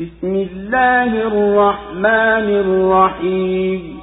[0.00, 4.00] بسم الله الرحمن الرحيم.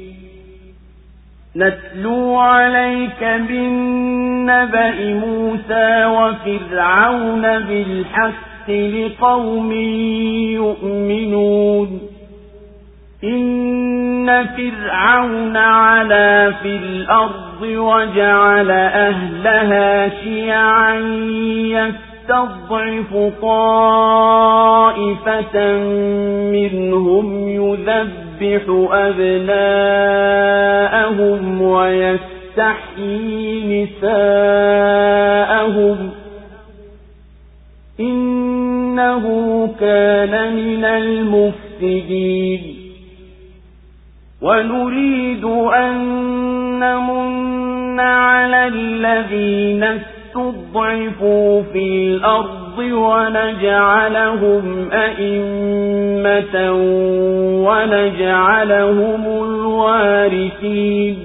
[1.57, 8.54] نتلو عليك بالنبأ موسى وفرعون بالحق.
[8.71, 9.73] لقوم
[10.53, 12.01] يؤمنون.
[13.25, 20.95] إن فرعون علا في الأرض وجعل أهلها شيعا
[22.29, 24.59] يستضعف طائفة
[26.53, 28.63] منهم يذبح
[28.93, 30.03] أبناءهم
[31.63, 33.25] ويستحيي
[34.03, 34.65] نساءهم
[38.01, 39.25] إنه
[39.81, 42.75] كان من المفسدين.
[44.43, 45.99] ونريد أن
[46.81, 56.73] نمن على الذين استضعفوا في الأرض ونجعلهم أئمة
[57.67, 61.17] ونجعلهم الوارثين.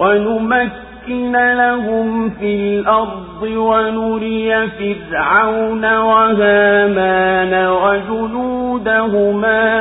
[0.00, 9.06] ونمكن لهم في الأرض ونري فرعون وهامان وجنودهما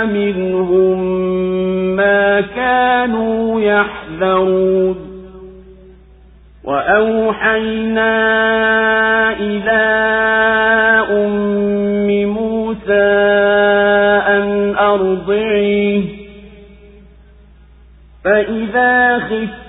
[0.06, 1.04] منهم
[1.96, 4.96] ما كانوا يحذرون.
[6.64, 8.12] وأوحينا
[9.40, 9.82] إلى
[11.12, 13.10] أم موسى
[14.28, 16.04] أن أرضعيه.
[18.24, 19.69] فإذا خفت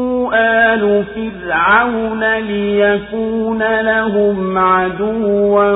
[0.33, 5.75] آل فرعون ليكون لهم عدوا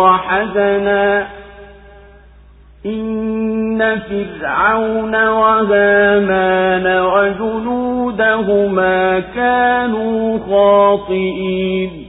[0.00, 1.26] وحزنا.
[2.86, 8.40] إن فرعون وهامان وجنودهما
[9.20, 12.08] كانوا خاطئين.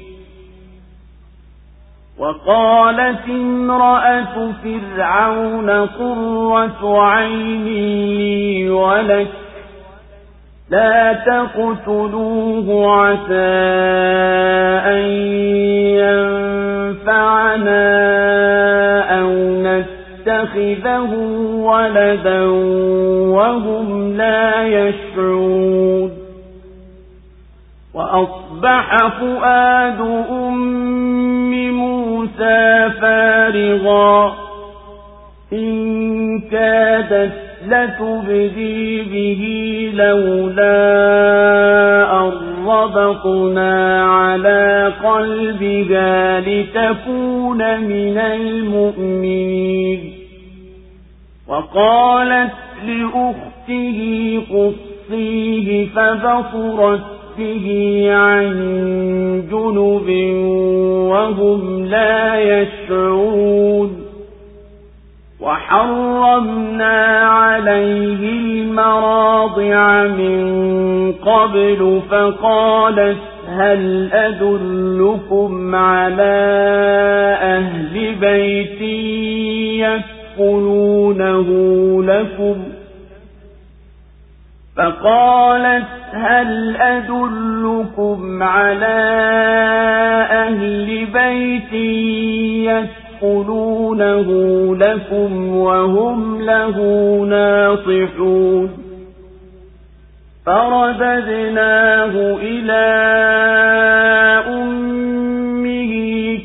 [2.20, 9.28] وقالت امرأة فرعون قرة عين لي ولك
[10.72, 13.34] لا تقتلوه عسى
[14.86, 15.06] أن
[17.00, 17.80] ينفعنا
[19.20, 19.30] أو
[19.64, 21.14] نتخذه
[21.54, 22.46] ولدا
[23.30, 26.12] وهم لا يشعرون.
[27.94, 30.02] وأصبح فؤاد
[30.32, 34.36] أم موسى فارغا.
[35.54, 39.44] إن كادت لتبدي به
[39.94, 40.80] لولا
[42.22, 42.32] أن
[42.68, 50.14] ربطنا على قلبها لتكون من المؤمنين.
[51.48, 52.52] وقالت
[52.86, 54.00] لأخته
[54.52, 57.02] قصيه فبصرت
[57.38, 58.46] به عن
[59.52, 60.10] جنب
[61.10, 63.99] وهم لا يشعرون.
[65.42, 73.18] وحرمنا عليه المراضع من قبل فقالت
[73.48, 76.40] هل أدلكم على
[77.42, 78.82] أهل بيت
[80.38, 81.48] يكفلونه
[82.04, 82.64] لكم؟
[84.78, 89.00] فقالت هل أدلكم على
[90.32, 91.74] أهل بيت
[92.64, 92.99] يكفلونه
[94.76, 96.78] لكم وهم له
[97.30, 98.90] ناصحون
[100.46, 102.86] فرددناه إلى
[104.48, 105.92] أمه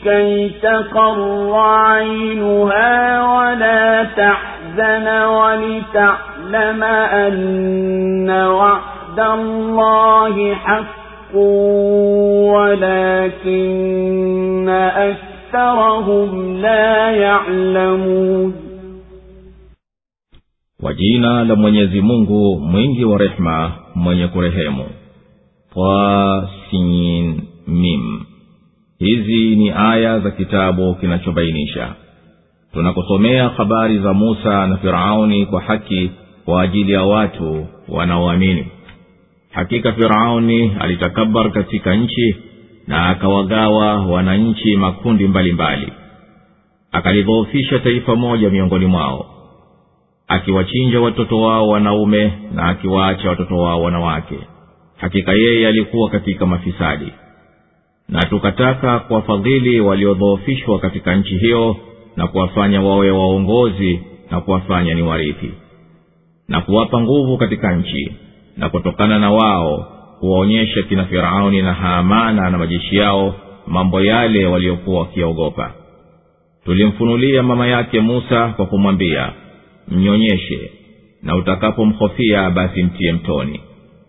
[0.04, 11.36] كي تقر عينها ولا تحزن ولتعلم أن وعد الله حق
[12.54, 13.74] ولكن
[15.53, 18.53] أكثرهم لا يعلمون
[20.81, 24.85] kwa jina la mwenyezi mungu mwingi wa rehema mwenye kurehemu
[25.73, 28.21] twasin mim
[28.99, 31.93] hizi ni aya za kitabu kinachobainisha
[32.73, 36.11] tunakusomea habari za musa na firauni kwa haki
[36.45, 38.65] kwa ajili ya watu wanaoamini
[39.51, 42.35] hakika firauni alitakabar katika nchi
[42.86, 45.92] na akawagawa wananchi makundi mbalimbali
[46.92, 49.26] akalidhoofisha taifa moja miongoni mwao
[50.28, 54.38] akiwachinja watoto wao wanaume na akiwaacha watoto wao wanawake.
[54.96, 57.12] Hakika yeye alikuwa katika mafisadi.
[58.08, 61.76] Na tukataka kuwafadhili waliodhoofishwa katika nchi hiyo
[62.16, 65.50] na kuwafanya wawe waongozi na kuwafanya ni warithi
[66.48, 68.12] na kuwapa nguvu katika nchi
[68.56, 69.86] na kutokana na wao
[70.24, 73.34] kuwaonyesha kina firauni na haamana na majeshi yao
[73.66, 75.74] mambo yale waliokuwa wakiogopa.
[76.64, 79.32] Tulimfunulia mama yake musa kwa kumwambia
[79.88, 80.70] mnyonyeshe
[81.22, 83.60] na utakapomhofia basi mtiye mtoni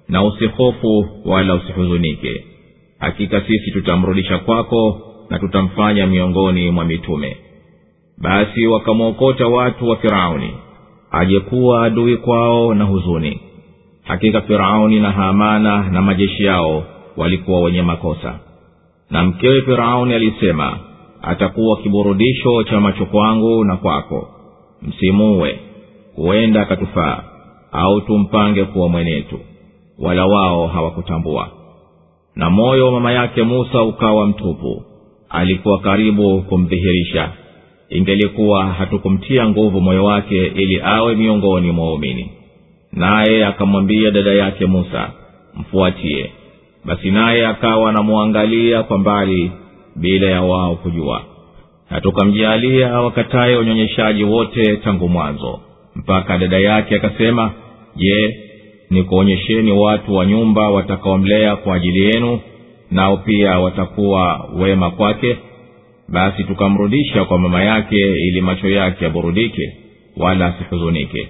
[0.09, 2.45] na usihofu wala usihuzunike.
[2.99, 7.37] Hakika sisi tutamrudisha kwako na tutamfanya miongoni mwa mitume.
[8.17, 10.51] Basi wakamwokota watu wa firauni
[11.11, 13.39] ajekuwa adui kwao na huzuni
[14.05, 16.83] hakika firauni na hamana na majeshi yao
[17.17, 18.39] walikuwa wenye makosa.
[19.09, 20.79] Na mkewe firauni alisema
[21.21, 24.27] atakuwa kiburudisho cha macho kwangu na kwako.
[24.81, 25.59] Msimuwe
[26.15, 27.23] huenda akatufaa
[27.71, 29.39] au tumpange kuwa mwenetu.
[29.99, 31.49] Wala wao hawakutambua.
[32.35, 34.83] Na moyo wa mama yake musa ukawa mtupu.
[35.29, 37.31] Alikuwa karibu kumdhihirisha.
[37.89, 42.31] Ingelikuwa hatukumtia nguvu moyo wake ili awe miongoni mwa waumini
[42.95, 45.11] naye akamwambia dada yake musa
[45.55, 46.31] mfuatie.
[46.85, 49.51] Basi naye akawa anamwangalia kwa mbali
[49.95, 51.21] bila ya wao kujua.
[51.91, 55.59] Na tukamjaalia wakataye unyonyeshaji wote tangu mwanzo.
[55.95, 57.51] Mpaka dada yake akasema
[57.95, 58.39] je
[58.89, 62.39] nikuonyesheni watu wa nyumba watakaomlea kwa ajili yenu
[62.91, 65.37] nao pia watakuwa wema kwake?
[66.09, 67.97] Basi tukamrudisha kwa mama yake
[68.27, 69.77] ili macho yake yaburudike
[70.17, 71.27] wala asihuzunike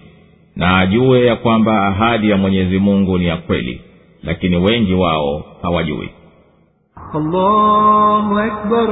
[0.55, 3.81] na ajue ya kwamba ahadi ya mwenyezi mungu ni ya kweli
[4.23, 6.09] lakini wengi wao hawajui.
[7.13, 8.89] Allahu akbar,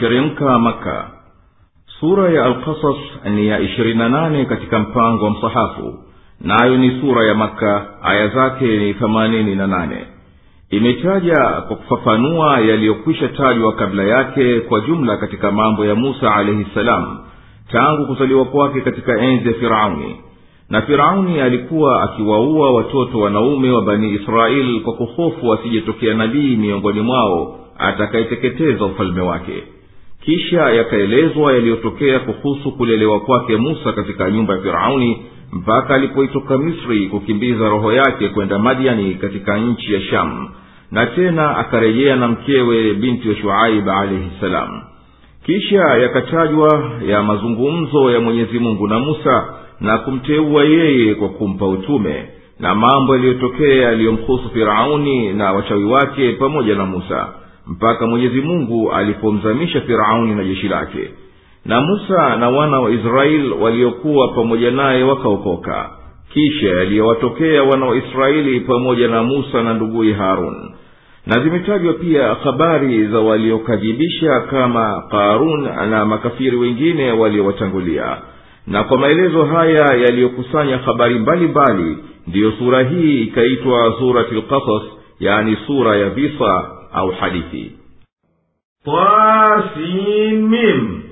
[0.00, 1.19] imeteremka maka
[2.00, 2.96] sura ya alkasas
[3.34, 5.94] ni ya ishirini na nane katika mpango wa msahafu.
[6.40, 10.06] Nayo ni sura ya maka aya zake ni themanini na nane.
[10.70, 11.36] Imetaja
[11.68, 17.18] kwa kufafanua yaliyokwisha tajwa kabla yake kwa jumla katika mambo ya musa alaihi ssalam
[17.72, 20.16] tangu kuzaliwa kwake katika enzi ya firauni.
[20.70, 27.58] Na firauni alikuwa akiwaua watoto wanaume wa bani israeli kwa kuhofu asijetokea nabii miongoni mwao
[27.78, 29.62] atakayeteketeza ufalme wake
[30.24, 35.22] kisha yakaelezwa yaliyotokea kuhusu kulelewa kwake musa katika nyumba ya firauni
[35.52, 40.48] mpaka alipoitoka misri kukimbiza roho yake kwenda madiani katika nchi ya shamu
[40.90, 44.80] na tena akarejea na mkewe binti wa shuaib alaihi salam.
[45.46, 52.28] Kisha yakatajwa ya mazungumzo ya mwenyezi mungu na musa na kumteua yeye kwa kumpa utume
[52.60, 57.28] na mambo yaliyotokea yaliyomhusu firauni na wachawi wake pamoja na musa
[57.70, 61.10] mpaka mwenyezi mungu alipomzamisha firauni na jeshi lake.
[61.64, 65.90] Na musa na wana wa israeli waliokuwa pamoja naye wakaokoka.
[66.32, 70.70] Kisha yaliyowatokea wana wa israeli pamoja na musa na nduguye harun.
[71.26, 78.16] Na zimetajwa pia habari za waliokadhibisha kama qarun na makafiri wengine waliowatangulia.
[78.66, 84.82] Na kwa maelezo haya yaliyokusanya habari mbalimbali ndiyo sura hii ikaitwa surati lkasas
[85.20, 87.72] yani sura ya visa au hadithi.
[88.84, 91.02] Tasimim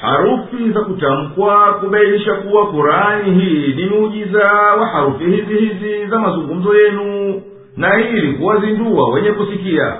[0.00, 6.74] harufi za kutamkwa kubainisha kuwa kurani hii ni muujiza wa harufi hizi hizi za mazungumzo
[6.78, 7.42] yenu
[7.76, 9.96] na ili kuwazindua wenye kusikia.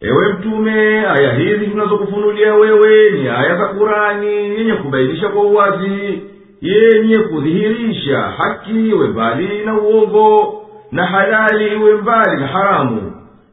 [0.00, 6.22] Ewe mtume aya hizi tunazokufunulia wewe ni aya za kurani yenye kubainisha kwa uwazi
[6.60, 10.62] yenye kudhihirisha haki iwe mbali na uongo
[10.92, 13.09] na halali iwe mbali na haramu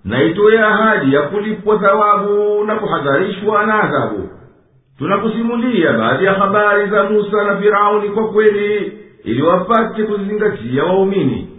[0.08, 4.30] na itoye ahadi ya kulipwa thawabu na kuhadharishwa na adhabu.
[4.98, 11.50] Tunakusimulia baadhi ya habari za musa na firauni kwa kweli ili wapate kuzizingatia waumini.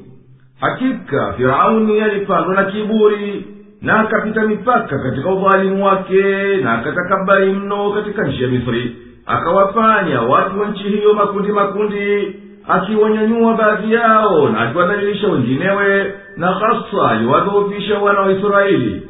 [0.60, 3.46] Hakika firauni alipandwa na kiburi
[3.82, 8.96] na akapita mipaka katika udhalimu wake na akatakabari mno katika nchi ya misri.
[9.26, 12.36] Akawafanya watu wa nchi hiyo makundi makundi
[12.68, 19.02] akiwanyanyua baadhi yao na akiwadhalilisha wenginewe na hasa aliwadhoofisha wana wa israeli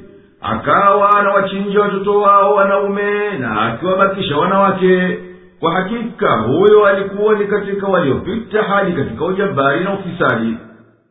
[0.43, 5.19] akawa anawachinja watoto wao wanaume na akiwabakisha wanawake
[5.61, 10.57] kwa hakika huyo alikuwa ni katika waliopita hadi katika ujabari na ufisadi.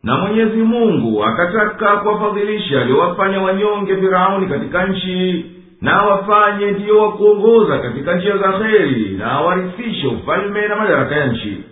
[0.03, 5.45] Na mwenyezi mungu akataka kuwafadhilisha aliowafanya wanyonge firauni katika nchi
[5.81, 11.63] na wafanye ndiyo wakuongoza katika njia za kheri na awarithishe ufalme na madaraka ya nchi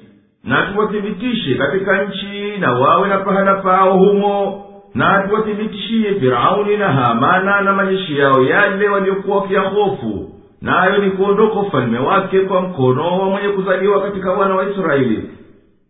[0.46, 4.62] na tuwathibitishe katika nchi na wawe na pahala pao humo.
[4.96, 10.30] Na tuwathibitishie firauni na hamana na majeshi yao yale waliokuwa wakiyahofu.
[10.62, 15.30] Nayo ni kuondoka ufalme wake kwa mkono wa mwenye kuzaliwa katika wana wa israeli.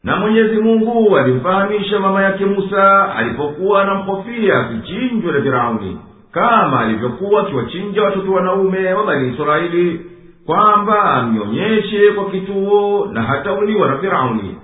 [0.04, 5.98] Na mwenyezi mungu alimfahamisha mama yake musa alipokuwa anamhofia asichinjwe na firauni
[6.32, 10.02] kama alivyokuwa akiwachinja watoto wanaume wa bani israeli
[10.46, 14.56] kwamba amnyonyeshe kwa kituo na hatauliwa na firauni.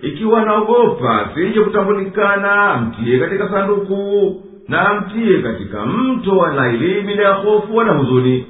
[0.00, 7.34] Ikiwa naogopa sije kutambulikana amtiye katika sanduku na amtiye katika mto wa naili bila ya
[7.34, 8.46] hofu wala huzuni.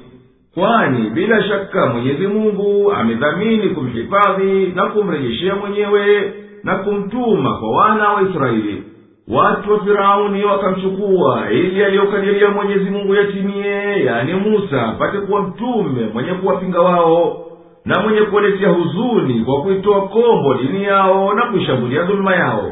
[0.53, 8.21] Kwani bila shaka mwenyezi mungu amedhamini kumhifadhi na kumrejeshea mwenyewe na kumtuma kwa wana wa
[8.21, 8.83] israeli
[9.27, 16.31] watu wa firauni wakamchukua ili aliyokadiria mwenyezi mungu yatimie yani musa apate kuwa mtume mwenye
[16.33, 17.37] kuwapinga wao
[17.85, 22.71] na mwenye kuwaletea huzuni kwa kuitoa kombo dini yao na kuishambulia dhuluma yao.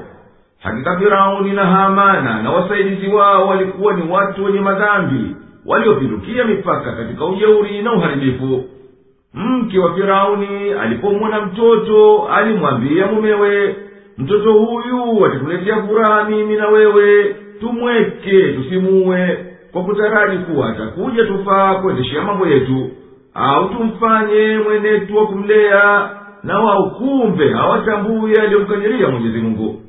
[0.59, 7.25] Hakika firauni na hamana na wasaidizi wao walikuwa ni watu wenye madhambi waliopindukia mipaka katika
[7.25, 8.63] ujeuri na uharibifu.
[9.33, 13.75] Mke wa firauni alipomwona mtoto alimwambia mumewe
[14.21, 22.21] mtoto huyu atatuletea furaha mimi na wewe tumweke tusimuwe kwa kutaraji kuwa atakuja tufaa kuendeshea
[22.21, 22.89] mambo yetu.
[23.33, 26.09] Au tumfanye mwenetu wa kumlea
[26.43, 29.81] na waukumbe hawatambui aliyomkadiria mungu.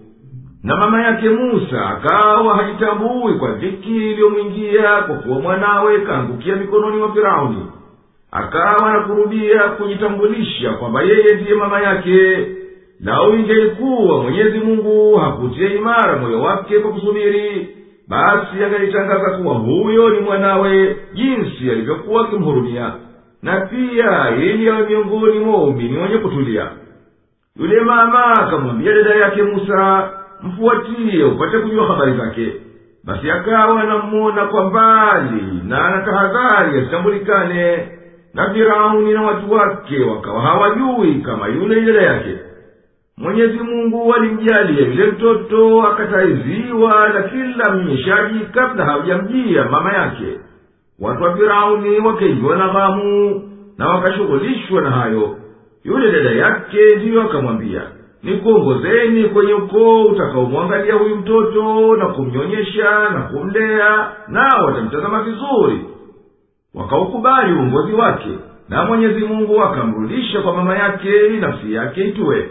[0.62, 7.12] Na mama yake musa akawa hajitambui kwa dhiki iliyomwingia kwa kuwa mwanawe kaangukia mikononi mwa
[7.12, 7.67] firauni.
[8.31, 9.01] Akawa na
[9.69, 12.47] kujitambulisha kwamba yeye ndiye mama yake
[13.03, 17.69] lau ingelikuwa mwenyezi mungu hakutia imara moyo wake kwa kusubiri.
[18.09, 22.93] Basi angalitangaza kuwa huyo ni mwanawe jinsi alivyokuwa akimhurumia.
[23.43, 26.67] Na pia ili awe miongoni mwa waumini wenye kutulia.
[27.57, 30.11] Yule mama akamwambia dada yake musa
[30.43, 32.53] mfuatiye upate kujua habari zake.
[33.05, 37.89] Basi akawa anamuona kwa mbali na anatahadhari asitambulikane.
[38.35, 42.37] Na firauni na watu wake wakawa hawajui kama yule dada yake
[43.19, 50.38] mwenyezi mungu alimjalia yule mtoto akataiziwa na kila mnyeshaji kabla hawajamjia mama yake.
[51.00, 53.42] Watu wa firauni wakaingiwa na ghamu
[53.78, 55.37] na wakashughulishwa na hayo.
[55.85, 57.83] Yule dada yake ndiyo akamwambia
[58.23, 65.85] nikuongozeni kwenye ukoo utakaomwangalia huyu mtoto na kumnyonyesha na kumlea nao watamtazama vizuri.
[66.75, 68.28] Wakaukubali uongozi wake
[68.69, 72.49] na mwenyezi mungu akamrudisha kwa mama yake ili nafsi yake itue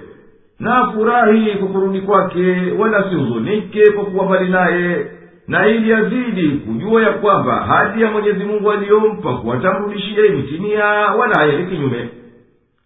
[0.60, 5.06] na afurahi kwa kurudi kwake wala sihuzunike kwa kuwa mbali naye
[5.48, 11.70] na ili azidi kujua ya kwamba hadi ya mwenyezi mungu aliyompa kuwatamrudishia imetimia wala hayendi
[11.76, 12.08] kinyume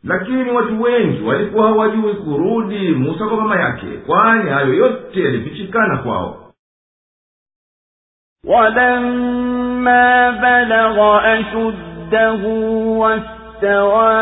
[0.04, 6.36] lakini watu wengi walikuwa hawajui kurudi musa kwa mama yake kwani hayo yote yalifichikana kwao
[8.46, 12.42] ولما بلغ أشده
[13.63, 14.13] واستوى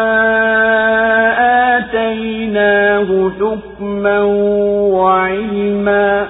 [1.77, 4.21] آتيناه حكما
[4.93, 6.27] وعلما.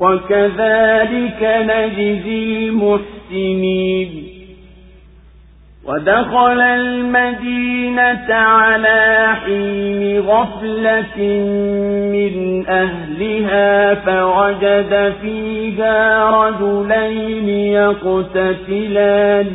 [0.00, 4.28] وكذلك نجزي المحسنين.
[5.84, 11.18] ودخل المدينة على حين غفلة
[12.12, 19.46] من أهلها فوجد فيها رجلين يقتتلان.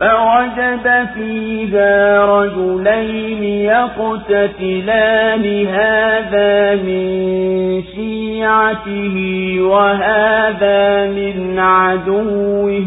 [0.00, 9.16] فوجد فيها رجلين يقتتلان هذا من شيعته
[9.60, 12.86] وهذا من عدوه.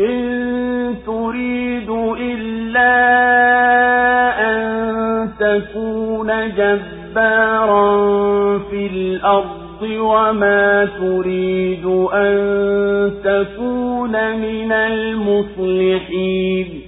[0.00, 1.90] إن تريد
[2.20, 2.96] إلا
[4.50, 4.60] أن
[5.40, 7.88] تكون جبارا
[8.58, 12.36] في الأرض وما تريد أن
[13.24, 16.80] تكون من المصلحين.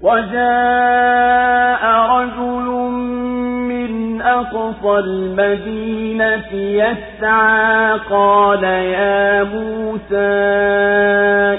[0.00, 2.59] وجاء رجل
[4.40, 7.98] أقصى المدينة يسعى.
[8.10, 10.16] قال يا موسى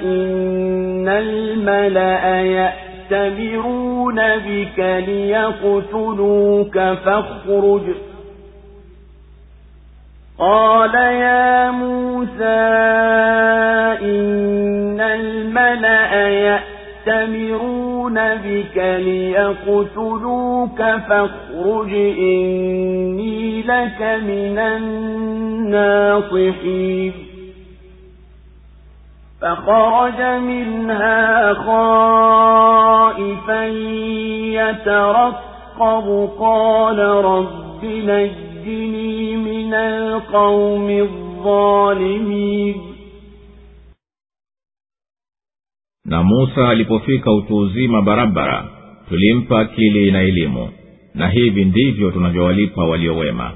[0.06, 7.84] إن الملأ يأتمرون بك ليقتلوك فاخرج.
[10.40, 12.62] قال يا موسى
[14.02, 17.81] إن الملأ يأتمرون
[18.14, 24.58] بك ليقتلوك فاخرج إني لك من
[25.72, 27.14] الناصحين
[29.42, 33.66] فخرج منها خائفا
[34.60, 42.76] يترقب قال رب نجني من القوم الظالمين
[46.12, 48.66] na musa alipofika utu uzima barabara
[49.10, 50.70] tulimpa akili na elimu.
[51.16, 53.52] Na hivi ndivyo tunavyowalipa waliowema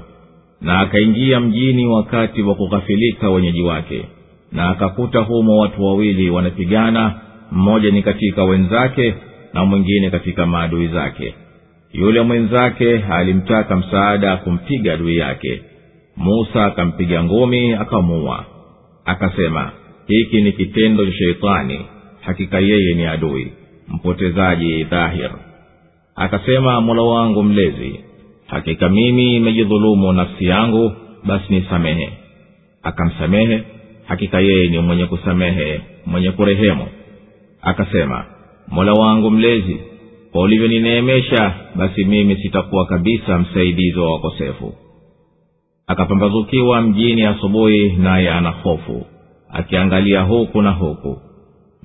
[0.60, 4.04] na akaingia mjini wakati wa kughafilika wenyeji wake.
[4.52, 7.14] Na akakuta humo watu wawili wanapigana
[7.52, 9.14] mmoja ni katika wenzake
[9.54, 11.34] na mwingine katika maadui zake.
[11.92, 15.62] Yule mwenzake alimtaka msaada kumpiga adui yake.
[16.16, 18.44] Musa akampiga ngumi akamuua.
[19.04, 19.70] Akasema
[20.06, 21.80] hiki ni kitendo cha sheitani
[22.26, 23.52] hakika yeye ni adui
[23.88, 25.30] mpotezaji dhahir.
[26.16, 28.00] Akasema mola wangu mlezi
[28.46, 30.92] hakika mimi imejidhulumu nafsi yangu
[31.24, 32.12] basi nisamehe.
[32.82, 33.62] Akamsamehe
[34.04, 36.86] hakika yeye ni mwenye kusamehe mwenye kurehemu.
[37.62, 38.24] Akasema
[38.68, 39.76] mola wangu mlezi
[40.32, 44.74] kwa ulivyonineemesha basi mimi sitakuwa kabisa msaidizi wa wakosefu.
[45.86, 49.06] Akapambazukiwa mjini asubuhi naye ana hofu
[49.50, 51.20] akiangalia huku na huku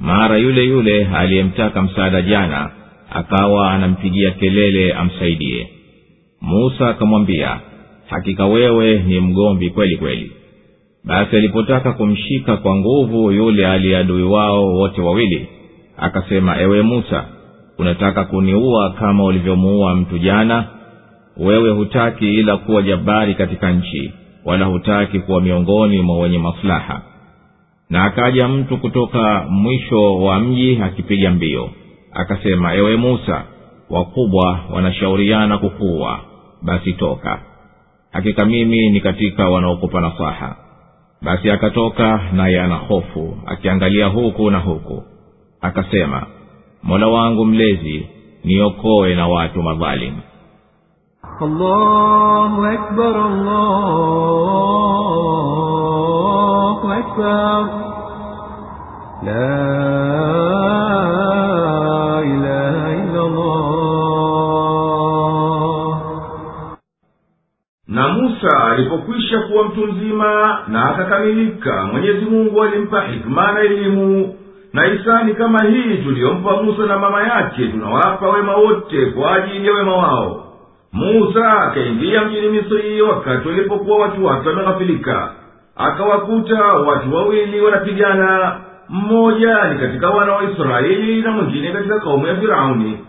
[0.01, 2.69] mara yule yule aliyemtaka msaada jana
[3.11, 5.67] akawa anampigia kelele amsaidie.
[6.41, 7.59] Musa akamwambia
[8.09, 10.31] hakika wewe ni mgomvi kweli kweli.
[11.03, 15.47] Basi alipotaka kumshika kwa nguvu yule aliyeadui wao wote wawili
[15.97, 17.25] akasema ewe musa
[17.77, 20.65] unataka kuniua kama ulivyomuua mtu jana?
[21.37, 24.11] Wewe hutaki ila kuwa jabari katika nchi
[24.45, 27.01] wala hutaki kuwa miongoni mwa wenye maslaha
[27.91, 31.69] na akaja mtu kutoka mwisho wa mji akipiga mbio.
[32.11, 33.43] Akasema ewe musa
[33.89, 36.19] wakubwa wanashauriana kukuwa
[36.61, 37.39] basi toka.
[38.11, 40.55] Hakika mimi ni katika wanaokupa nasaha.
[41.21, 45.03] Basi akatoka naye ana hofu akiangalia huku na huku.
[45.61, 46.23] Akasema
[46.83, 48.07] mola wangu mlezi
[48.43, 50.21] niokoe na watu madhalimu
[51.41, 54.51] allahu akbar allah.
[56.90, 57.64] أكبر
[59.22, 59.56] لا
[62.20, 63.66] إله إلا الله
[67.88, 74.34] na musa alipokwisha kuwa mtu mzima na akakamilika mwenyezi mungu alimpa hikma na elimu
[74.72, 79.72] na hisani kama hii tuliyompa musa na mama yake tunawapa wema wote kwa ajili ya
[79.74, 80.44] wema wao
[80.92, 85.30] musa akaingia mjini misri wakati walipokuwa watu wake wameghafilika
[85.75, 88.55] akawakuta watu wawili wanapigana.
[88.89, 92.99] Mmoja ni katika wana wa israeli na mwingine katika kaumu ya firauni.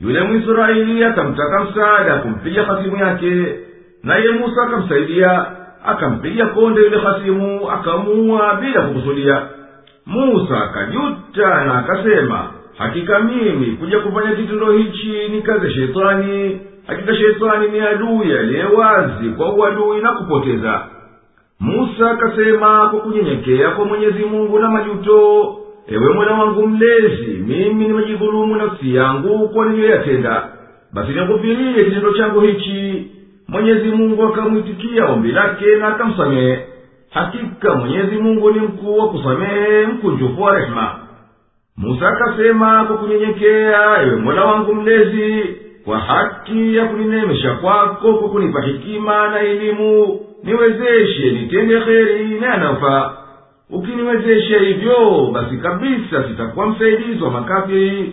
[0.00, 3.58] Yule mwisraeli akamtaka msaada kumpiga hasimu yake
[4.02, 5.46] naye musa akamsaidia.
[5.86, 9.42] Akampiga konde yule hasimu akamuua bila kukusudia.
[10.06, 12.44] Musa akajuta na akasema
[12.78, 18.64] hakika mimi kuja kufanya kitendo hichi ni kazi ya sheitani hakika sheitani ni adui aliye
[18.64, 20.82] wazi kwa uadui na kupoteza
[21.64, 25.56] musa akasema kwa kunyenyekea kwa mwenyezi mungu na majuto
[25.88, 30.48] ewe mola wangu mlezi mimi nimejidhulumu nafsi yangu kwa niliyoyatenda.
[30.92, 33.10] Basi nikufirie kitendo changu hichi.
[33.48, 36.58] Mwenyezi mungu akamwitikia ombi lake na akamsamehe.
[37.10, 40.94] Hakika mwenyezi mungu ni mkuu wa kusamehe mkunjufu wa rehema.
[41.76, 45.44] Musa akasema kwa kunyenyekea ewe mola wangu mlezi
[45.84, 53.12] kwa haki ya kunineemesha kwako kwa kunipa hikima na elimu niwezeshe nitende kheri na yanayofaa
[53.70, 58.12] ukiniwezesha hivyo basi kabisa sitakuwa msaidizi wa makafiri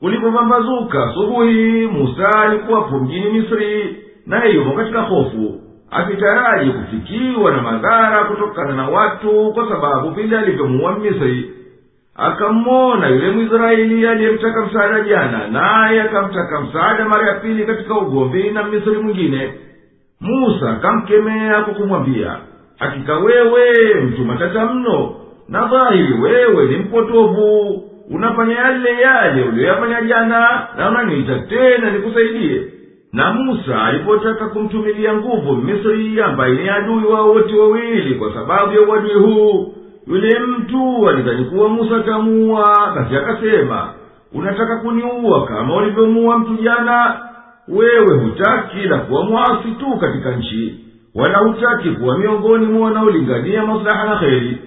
[0.00, 5.60] kulipopambazuka asubuhi musa alikuwapo mjini misri naye yupo katika hofu.
[5.90, 11.50] Akitaraji kufikiwa na madhara kutokana na watu kwa sababu vile alivyomuua mmisri
[12.14, 18.62] akammona yule mwisraeli aliyemtaka msaada jana naye akamtaka msaada mara ya pili katika ugomvi na
[18.62, 19.52] mmisri mwingine
[20.20, 22.36] musa akamkemea kwa kumwambia
[22.78, 25.14] hakika wewe mtu matata mno
[25.48, 27.82] na dhahiri wewe ni mpotovu.
[28.10, 32.62] Unafanya yale yale uliyoyafanya jana na unaniita tena nikusaidie.
[33.12, 38.80] Na musa alipotaka kumtumilia nguvu misri ambaye ni adui wao wote wawili kwa sababu ya
[38.80, 39.74] uadui huu
[40.06, 43.88] yule mtu alidhani kuwa musa atamuua basi akasema
[44.34, 47.20] unataka kuniua kama ulivyomuua mtu jana
[47.68, 54.04] wewe hutaki na kuwa mwasi tu katika nchi wala hutaki kuwa miongoni mwa wanaolingania maslaha
[54.04, 54.58] na kheri.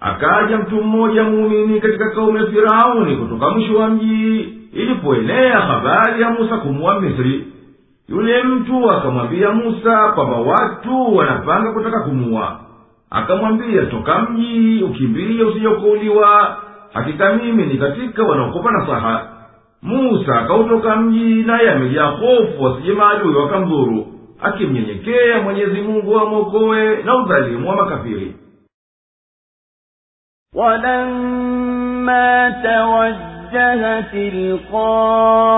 [0.00, 4.40] Akaja mtu mmoja muumini katika kaumu ya firauni kutoka mwisho wa mji
[4.72, 7.46] ilipoenea habari ya musa kumuwa misri.
[8.08, 12.60] Yule mtu akamwambia musa kwamba watu wanapanga kutaka kumuwa
[13.10, 16.56] akamwambia toka mji ukimbiye usijokouliwa.
[16.92, 19.28] Hakika mimi ni katika wanaokopa nasaha
[19.82, 24.06] musa akautoka mji naye amejaa hofu wasije maadui wakamdhuru
[24.40, 28.34] akimnyenyekea mwenyezi mungu amwokoe na udhalimu wa makafiri.
[30.54, 34.02] Walamma tawajjaha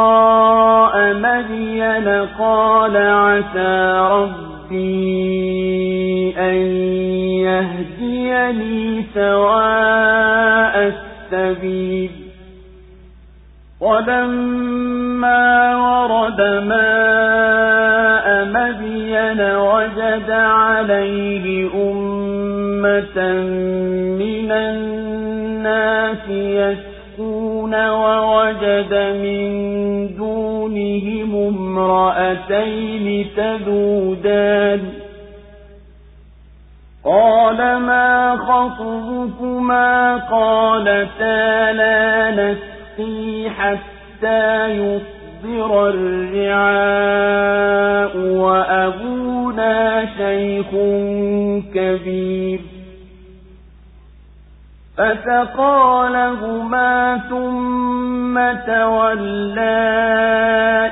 [0.04, 6.56] tilqaa madyana qala asa rabbi an
[7.46, 12.10] yahdiyani sawaa assabil.
[13.84, 23.18] ولما ورد ماء مدين وجد عليه أمة
[24.18, 29.48] من الناس يسكون ووجد من
[30.16, 34.80] دونهم امرأتين تذودان.
[37.04, 42.30] قال ما خطبكما؟ قالتا لا
[42.98, 47.36] نسقي حتى يصدر الرعاء
[48.16, 50.66] وأبونا شيخ
[51.74, 52.60] كبير.
[54.96, 58.34] فسقى لهما ثم
[58.66, 59.90] تولى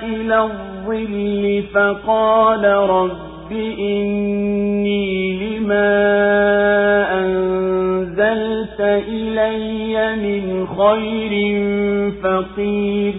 [0.02, 3.31] إلى الظل فقال رب
[3.78, 5.92] إني لما
[7.20, 11.32] أنزلت إلي من خير
[12.22, 13.14] فقير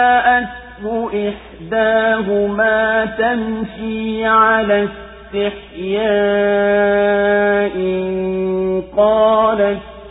[0.00, 4.88] فجاءته إحداهما تمشي على
[5.34, 6.00] استحياء
[8.96, 9.80] قالت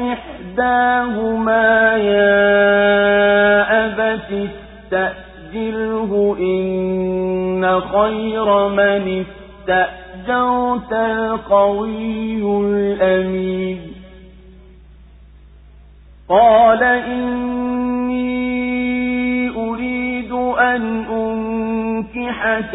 [0.00, 2.42] إحداهما يا
[3.86, 4.48] أبت
[4.92, 13.80] استأجره إن خير من استأجرت القوي الأمين.
[16.28, 18.22] قال إني
[19.56, 22.74] أريد أن أنكحك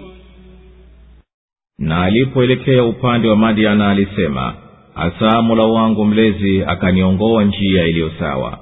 [1.81, 4.53] Na alipoelekea upande wa madiana alisema
[4.93, 8.57] hasa mola wangu mlezi akaniongoa njia iliyo sawa.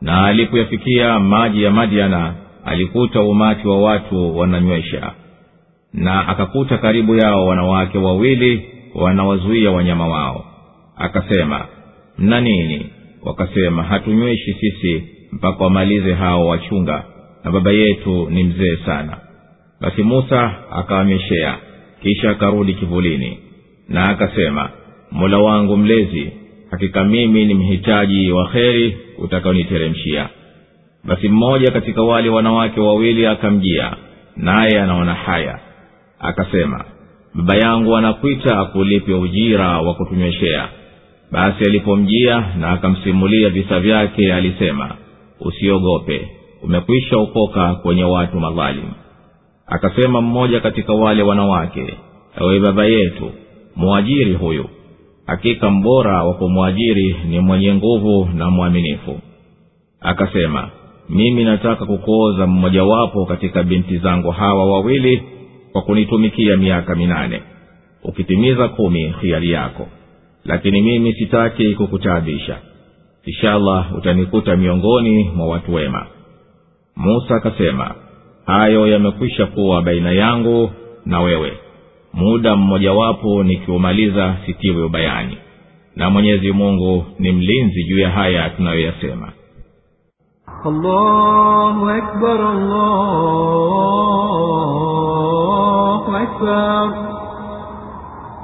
[0.00, 5.12] Na alipoyafikia maji ya madiana alikuta umati wa watu wananywesha.
[5.92, 10.44] Na akakuta karibu yao wanawake wawili wanawazuia wanyama wao.
[10.96, 11.66] Akasema
[12.18, 12.86] mna nini?
[13.22, 17.04] Wakasema hatunyweshi sisi mpaka wamalize hao wachunga
[17.44, 19.16] na baba yetu ni mzee sana.
[19.80, 21.54] Basi musa akawameshea
[22.04, 23.38] kisha akarudi kivulini.
[23.88, 24.70] Na akasema
[25.10, 26.32] mola wangu mlezi
[26.70, 30.28] hakika mimi ni mhitaji wa kheri utakaoniteremshia.
[31.04, 33.96] Basi mmoja katika wale wanawake wawili akamjia
[34.36, 35.58] naye anaona haya.
[36.18, 36.84] Akasema
[37.34, 40.68] baba yangu anakwita akulipe ujira wa kutunyweshea
[41.32, 44.96] basi alipomjia na akamsimulia visa vyake alisema
[45.40, 46.28] usiogope
[46.62, 48.92] umekwisha ukoka kwenye watu madhalimu
[49.66, 51.94] akasema mmoja katika wale wanawake
[52.40, 53.30] ewe baba yetu
[53.76, 54.64] mwajiri huyu.
[55.26, 59.20] Hakika mbora wa kumwajiri ni mwenye nguvu na mwaminifu.
[60.00, 60.70] Akasema
[61.08, 65.22] mimi nataka kukuoza mmojawapo katika binti zangu hawa wawili
[65.72, 67.42] kwa kunitumikia miaka minane.
[68.04, 69.88] Ukitimiza kumi hiari yako.
[70.44, 72.58] Lakini mimi sitaki kukutaabisha
[73.24, 76.06] inshallah utanikuta miongoni mwa watu wema.
[76.96, 77.94] Musa akasema
[78.46, 80.70] hayo yamekwisha kuwa baina yangu
[81.06, 81.52] na wewe.
[82.12, 85.38] Muda mmojawapo nikiumaliza sitiwe ubayani.
[85.96, 89.32] Na mwenyezi mungu ni mlinzi juu ya haya tunayoyasema.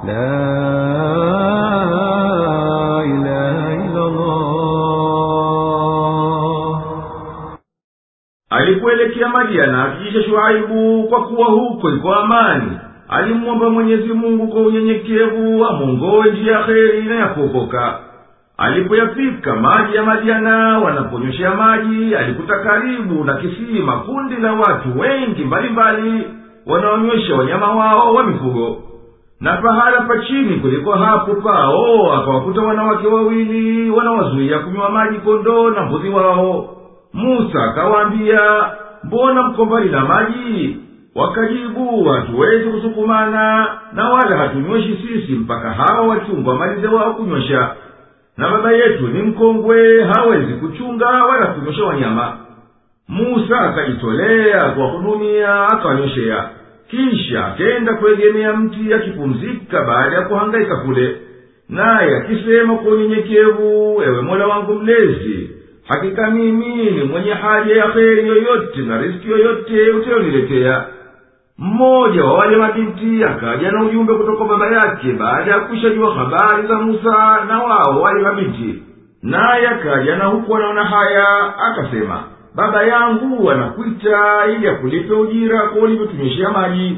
[0.07, 1.00] La
[9.01, 12.71] alipoelekea madiana akijisha shuaibu kwa kuwa huko iko amani.
[13.09, 17.99] Alimwomba mwenyezi mungu kwa unyenyekevu amongowe njia ya kheri na ya kuokoka.
[18.57, 26.23] Alipoyafika maji ya madiana wanaponyoshea maji alikuta karibu na kisima kundi la watu wengi mbalimbali
[26.67, 28.77] wanaonywesha wanyama wao wa mifugo.
[29.39, 35.83] Na pahala pa chini kuliko hapo pao akawakuta wanawake wawili wanawazuia kunywa maji kondoo na
[35.83, 36.77] mbuzi wao.
[37.13, 38.39] Musa akawaambia
[39.03, 40.77] mbona mko mbali na maji?
[41.15, 47.75] Wakajibu hatuwezi kusukumana na wala hatunyweshi sisi mpaka hawa wachungwa malize wao kunywesha
[48.37, 52.37] na baba yetu ni mkongwe hawezi kuchunga wala kunywesha wanyama.
[53.07, 56.49] Musa akajitolea kuwahudumia akawanyweshea
[56.89, 61.15] kisha akenda kuegemea mti akipumzika baada ya kuhangaika kule.
[61.69, 65.49] Naye akisema kwa unyenyekevu ewe mola wangu mlezi
[65.87, 70.85] hakika mimi ni mwenye haja ya kheri yoyote na riski yoyote utayoniletea
[71.57, 76.75] mmoja wa wale mabinti akaja na ujumbe kutoka baba yake baada ya kuishajua habari za
[76.79, 78.83] musa na wao wale mabinti.
[79.23, 82.23] Naye akaja na huku anaona haya akasema
[82.55, 86.97] baba yangu anakwita ili akulipe ujira kwa ulivyotunyweshea maji.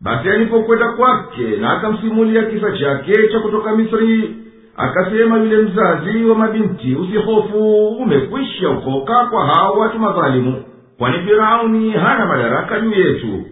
[0.00, 4.36] Basi alipokwenda kwake na akamsimulia kisa chake cha kutoka misri
[4.78, 10.62] akasema yule mzazi wa mabinti usihofu umekwisha ukoka kwa hao watu madhalimu
[10.98, 13.44] kwani firauni hana madaraka juu yetu.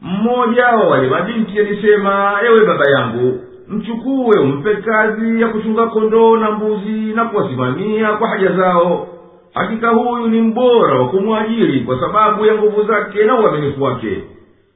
[0.00, 6.50] Mmoja wa wale mabinti alisema ewe baba yangu mchukue umpe kazi ya kuchunga kondoo na
[6.50, 9.08] mbuzi na kuwasimamia kwa haja zao.
[9.54, 14.22] Hakika huyu ni mbora wa kumwajiri kwa sababu ya nguvu zake na uaminifu wake.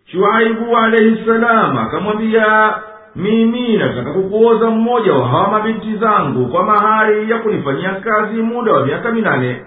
[0.07, 2.75] Shuaibu alaihi salamu akamwambia
[3.17, 8.87] mimi nataka kukuoza mmoja wa hawa mabinti zangu kwa mahari ya kunifanyia kazi muda wa
[8.87, 9.63] miaka minane.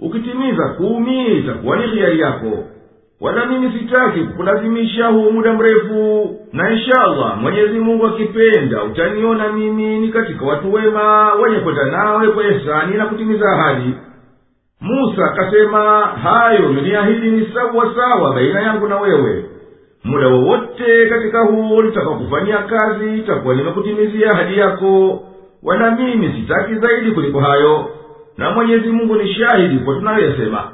[0.00, 2.64] Ukitimiza kumi itakuwa ni hiari yako.
[3.20, 6.36] Wala mimi sitaki kukulazimisha huu muda mrefu.
[6.52, 12.44] Na inshallah mwenyezi mungu akipenda utaniona mimi ni katika watu wema wenye kwenda nawe kwa
[12.48, 13.94] ihsani na kutimiza ahadi.
[14.80, 19.44] Musa akasema hayo mliahidi ni sawa sawa baina yangu na wewe
[20.07, 25.23] muda wowote katika huo nitakakufanyia kazi itakuwa nimekutimizia ahadi yako
[25.63, 27.89] wala mimi sitaki zaidi kuliko hayo
[28.37, 30.71] na mwenyezi mungu ni shahidi kwa tunayoyasema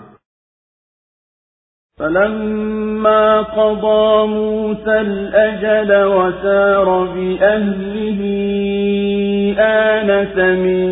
[1.99, 8.21] فلما قضى موسى الأجل وسار بأهله
[9.59, 10.85] آنس من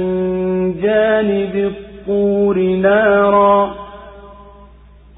[0.81, 3.75] جانب الطور نارا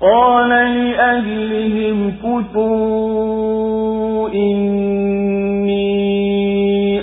[0.04, 5.84] قال لأهلهم كتوا إني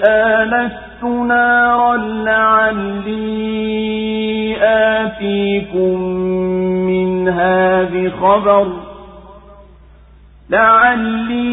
[0.05, 3.41] آنست نارا لعلي
[4.61, 6.01] آتيكم
[6.87, 8.67] منها بخبر
[10.49, 11.51] لعلي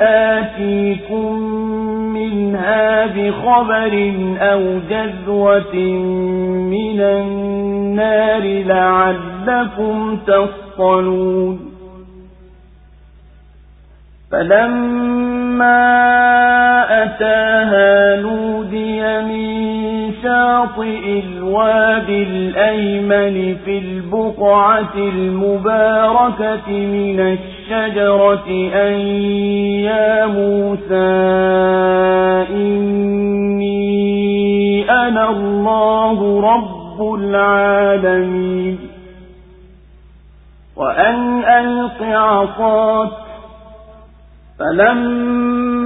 [0.00, 1.57] آتيكم
[2.18, 5.76] منها بخبر أو جذوة
[6.74, 11.68] من النار لعلكم تصطلون.
[14.30, 15.78] فلما
[17.02, 19.57] أتاها نودي من
[20.22, 29.00] شاطئ الوادي الأيمن في البقعة المباركة من الشجرة أن
[29.84, 31.08] يا موسى
[32.50, 33.78] إني
[34.90, 38.78] أنا الله رب العالمين.
[40.76, 43.10] وأن ألق عصاك
[44.58, 45.67] فلما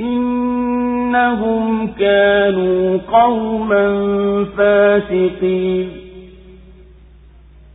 [0.00, 3.84] إنهم كانوا قوما
[4.56, 5.88] فاسقين.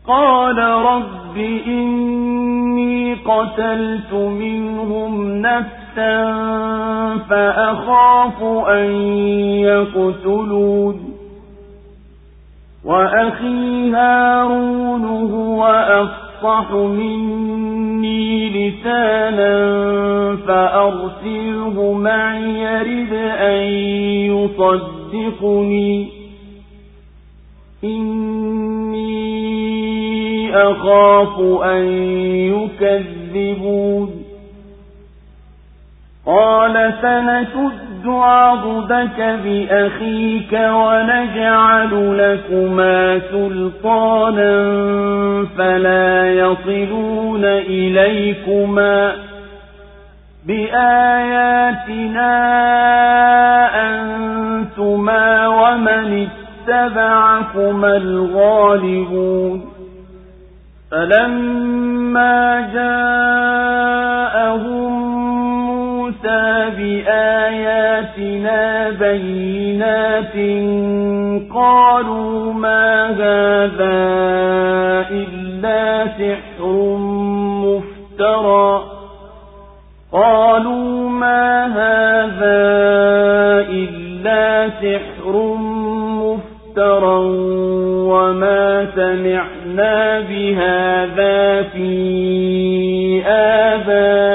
[0.07, 6.35] قال رب إني قتلت منهم نفسا
[7.29, 8.91] فأخاف أن
[9.59, 11.15] يقتلون.
[12.85, 15.67] وأخي هارون هو
[16.45, 19.55] أفصح مني لسانا
[20.47, 23.63] فأرسله معي يرد أن
[24.31, 26.07] يصدقني.
[27.83, 29.15] إني
[30.55, 31.83] أخاف أن
[32.53, 34.24] يكذبون.
[36.25, 44.55] قال سنشد عضدك بأخيك ونجعل لكما سلطانا
[45.57, 49.11] فلا يصلون إليكما
[50.47, 52.31] بآياتنا
[53.87, 56.27] أنتما ومن
[56.67, 59.65] اتبعكما الغالبون
[60.91, 62.95] فلما جاءهم
[66.25, 70.35] موسى بآياتنا بينات
[71.53, 74.05] قالوا ما هذا
[75.11, 76.65] إلا سحر
[77.65, 78.83] مفترى
[80.11, 82.65] قالوا ما هذا
[83.69, 85.35] إلا سحر
[86.21, 87.19] مفترى
[88.09, 94.34] وما سمعنا بهذا في آبائنا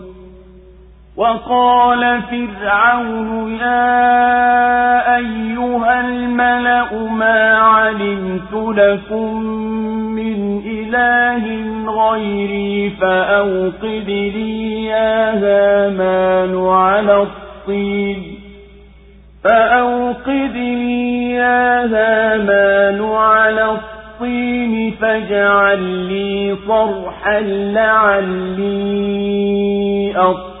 [1.21, 9.43] وقال فرعون يا أيها الملأ ما علمت لكم
[10.15, 11.45] من إله
[12.01, 18.39] غيري فأوقد لي يا هامان على الطين.
[19.43, 27.39] فأوقد لي يا هامان على الطين فاجعل لي صرحا
[28.59, 28.81] لعلي
[30.17, 30.60] أطلع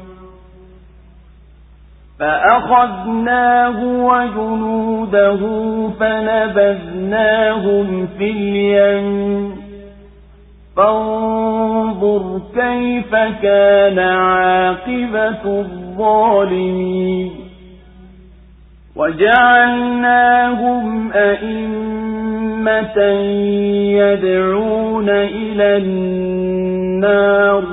[2.21, 5.39] فأخذناه وجنوده
[5.99, 9.55] فنبذناهم في اليم.
[10.77, 17.31] فانظر كيف كان عاقبة الظالمين.
[18.95, 19.91] وجعلناهم
[21.13, 22.97] أئمة
[23.97, 27.63] يدعون إلى النار.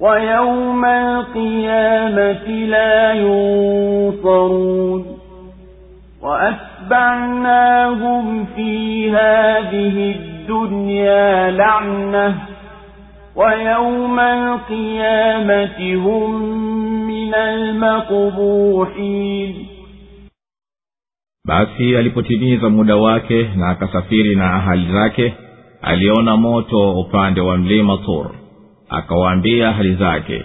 [0.00, 5.04] ويوم القيامة لا ينصرون
[7.20, 12.34] وأتبعناهم في هذه الدنيا لعنة
[13.36, 16.30] ويوم القيامة هم
[17.06, 17.34] من
[18.40, 19.66] المقبوحين
[21.48, 25.34] basi alipotimiza muda wake na akasafiri na ahali zake
[25.82, 28.30] aliona moto upande wa mlima tur
[28.89, 30.43] akawaambia hali zake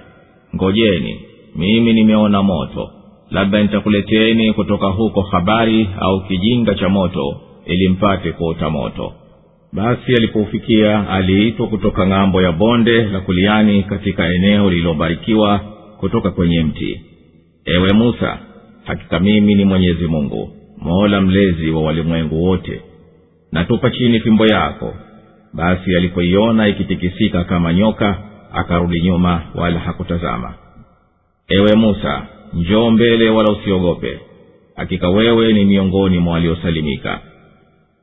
[0.56, 1.20] ngojeni
[1.56, 2.90] mimi nimeona moto.
[3.30, 9.12] Labda nitakuleteni kutoka huko habari au kijinga cha moto ili mpate kuota moto.
[9.72, 15.58] Basi alipoufikia aliitwa kutoka ng'ambo ya bonde la kuliani katika eneo lililobarikiwa
[16.00, 17.00] kutoka kwenye mti.
[17.64, 18.38] Ewe musa
[18.84, 22.80] hakika mimi ni mwenyezi mungu mola mlezi wa walimwengu wote.
[23.52, 24.94] Natupa chini fimbo yako.
[25.54, 28.18] Basi alipoiona ikitikisika kama nyoka
[28.52, 30.54] akarudi nyuma wala hakutazama.
[31.48, 34.20] Ewe musa njoo mbele wala usiogope.
[34.76, 37.20] Hakika wewe ni miongoni mwa waliosalimika.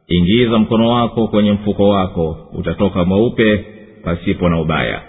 [0.08, 3.66] Ingiza mkono wako kwenye mfuko wako utatoka mweupe
[4.04, 5.02] pasipo na ubaya.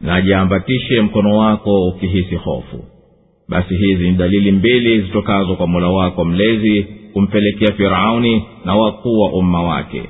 [0.00, 2.84] Na jiambatishe mkono wako ukihisi hofu.
[3.48, 9.32] Basi hizi ni dalili mbili zitokazo kwa mola wako mlezi kumpelekea firauni na wakuu wa
[9.32, 10.02] umma wake.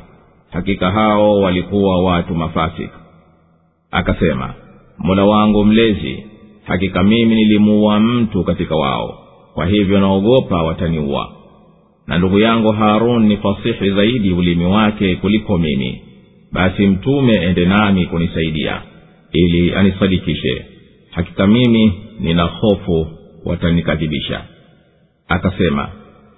[0.51, 2.91] Hakika hao walikuwa watu mafasik
[3.95, 4.55] akasema
[4.99, 6.27] mola wangu mlezi
[6.65, 9.19] hakika mimi nilimuua mtu katika wao
[9.55, 11.33] kwa hivyo naogopa wataniua.
[12.07, 16.03] Na ndugu yangu harun ni fasihi zaidi ulimi wake kuliko mimi.
[16.53, 18.83] Basi mtume ende nami kunisaidia
[19.33, 20.65] ili anisadikishe.
[21.11, 23.07] Hakika mimi nina hofu
[23.45, 24.41] watanikadhibisha.
[25.29, 25.89] Akasema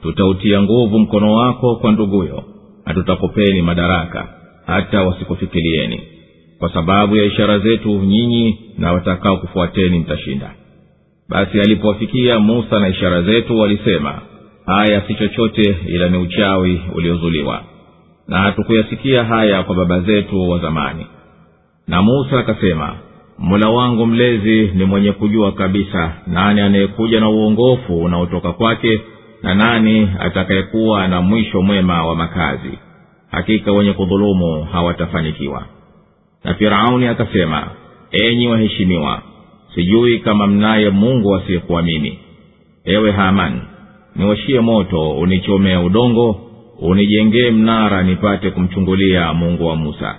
[0.02, 2.44] tutautia nguvu mkono wako kwa nduguyo
[2.86, 4.28] na tutakupeni madaraka
[4.66, 6.00] hata wasikufikirieni
[6.58, 10.50] kwa sababu ya ishara zetu nyinyi na watakao kufuateni mtashinda.
[11.28, 14.18] Basi alipowafikia musa na ishara zetu walisema
[14.66, 17.62] haya si chochote ila ni uchawi uliozuliwa.
[18.28, 21.06] Na hatukuyasikia haya kwa baba zetu wa zamani.
[21.88, 22.94] Na musa akasema
[23.38, 29.00] mola wangu mlezi ni mwenye kujua kabisa nani anayekuja na uongofu unaotoka kwake
[29.42, 32.78] na nani atakayekuwa na mwisho mwema wa makazi.
[33.30, 35.66] Hakika wenye kudhulumu hawatafanikiwa
[36.46, 37.70] na firauni akasema
[38.10, 39.22] enyi waheshimiwa
[39.74, 42.18] sijui kama mnaye mungu asiyekuwa mimi
[42.84, 43.60] ewe haman
[44.16, 46.40] niwashie moto unichomea udongo
[46.80, 50.16] unijengee mnara nipate kumchungulia mungu wa musa.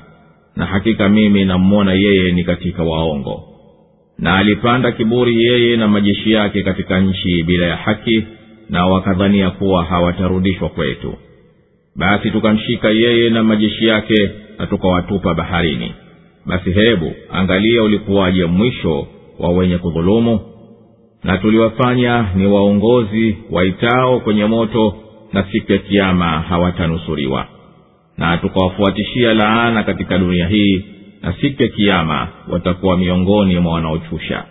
[0.55, 3.43] Na hakika mimi nammona yeye ni katika waongo.
[4.19, 8.23] Na alipanda kiburi yeye na majeshi yake katika nchi bila ya haki
[8.69, 11.13] na wakadhania kuwa hawatarudishwa kwetu.
[11.95, 15.91] Basi tukamshika yeye na majeshi yake na tukawatupa baharini
[16.47, 19.07] basi hebu angalia ulikuwaje mwisho
[19.39, 20.39] wa wenye kudhulumu.
[21.23, 24.93] Na tuliwafanya ni waongozi waitao kwenye moto
[25.33, 27.45] na siku ya kiama hawatanusuriwa
[28.17, 30.85] na tukawafuatishia laana katika dunia hii
[31.21, 34.43] na siku ya kiama watakuwa miongoni mwa wanaochusha.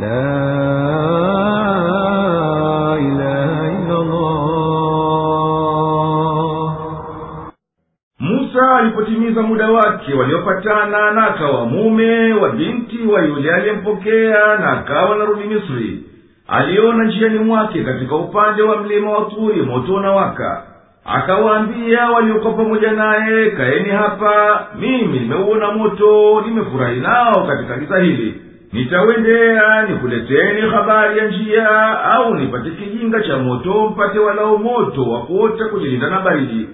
[0.00, 0.77] La
[9.28, 15.44] akatimiza muda wake waliopatana na akawa mume wa binti wa yule aliyempokea na akawa narudi
[15.48, 16.02] misri
[16.48, 20.62] aliona njiani mwake katika upande wa mlima wa turi moto unawaka.
[21.04, 28.42] Akawaambia waliokuwa pamoja naye kaeni hapa mimi nimeuona moto nimefurahi nao katika giza hili.
[28.72, 35.64] Nitawendea nikuleteni habari ya njia au nipate kijinga cha moto mpate walao moto wa kuota
[35.64, 36.68] kujilinda na baridi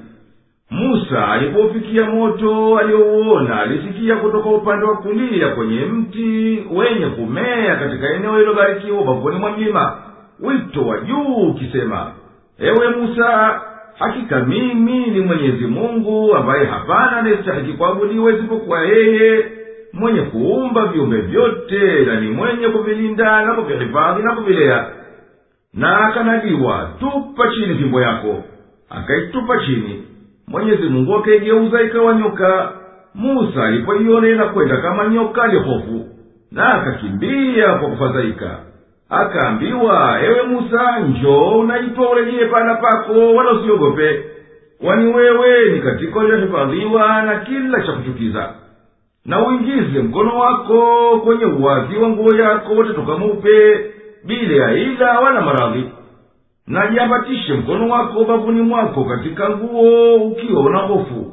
[0.71, 8.39] musa alipofikia moto aliyouona alisikia kutoka upande wa kulia kwenye mti wenye kumea katika eneo
[8.39, 9.97] lilobarikiwa ubavuni mwa mlima.
[10.41, 12.13] Wito wa juu ukisema
[12.59, 13.61] ewe musa
[13.99, 19.45] hakika mimi ni mwenyezi mungu ambaye hapana anayestahiki kuabudiwa isipokuwa yeye
[19.93, 24.87] mwenye kuumba viumbe vyote na ni mwenye kuvilinda na kuvihifadhi na kuvilea.
[25.75, 28.45] Na akanadiwa tupa chini fimbo yako.
[28.91, 30.03] Akaitupa chini
[30.55, 32.73] mwenyezi mungu akaigeuza ikawa nyoka.
[33.15, 36.07] Musa alipoiona inakwenda kama nyoka alihofu
[36.53, 38.59] na akakimbia kwa kufadhaika.
[39.11, 44.25] Akaambiwa ewe musa njoo unaitwa urejee pana pako wala usiogope.
[44.85, 48.49] Kwani wewe ni katika uliohifadhiwa na kila cha kuchukiza.
[49.27, 50.81] Na uingize mkono wako
[51.25, 53.85] kwenye uwazi wa nguo yako utatoka mweupe
[54.25, 55.85] bila ila wala maradhi
[56.67, 61.33] na jiambatishe mkono wako bavuni mwako katika nguo ukiwa una hofu.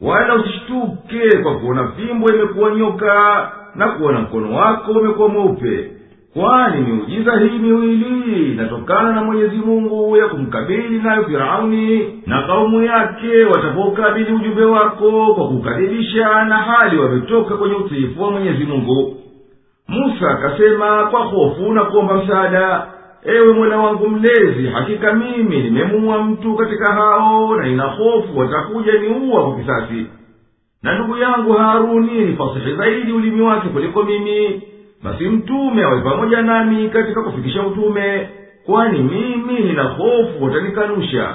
[0.00, 5.90] Wala usishtuke kwa kuona fimbo imekuwa nyoka na kuona mkono wako umekuwa mweupe.
[6.34, 13.44] Kwani miujiza hii miwili inatokana na mwenyezi mungu ya kumkabili nayo firauni na kaumu yake
[13.44, 19.16] watapokabili ujumbe wako kwa kukadhibisha na hali wametoka kwenye utiifu wa mwenyezi mungu.
[19.88, 22.86] Musa akasema kwa hofu na kuomba msaada
[23.24, 29.42] ewe mola wangu mlezi hakika mimi nimemuua mtu katika hao na nina hofu watakuja niua
[29.44, 30.06] kwa kisasi.
[30.82, 34.62] Na ndugu yangu haruni ni fasihi zaidi ulimi wake kuliko mimi.
[35.02, 38.28] Basi mtume awe pamoja nami katika kufikisha utume
[38.66, 41.34] kwani mimi nina hofu watanikanusha.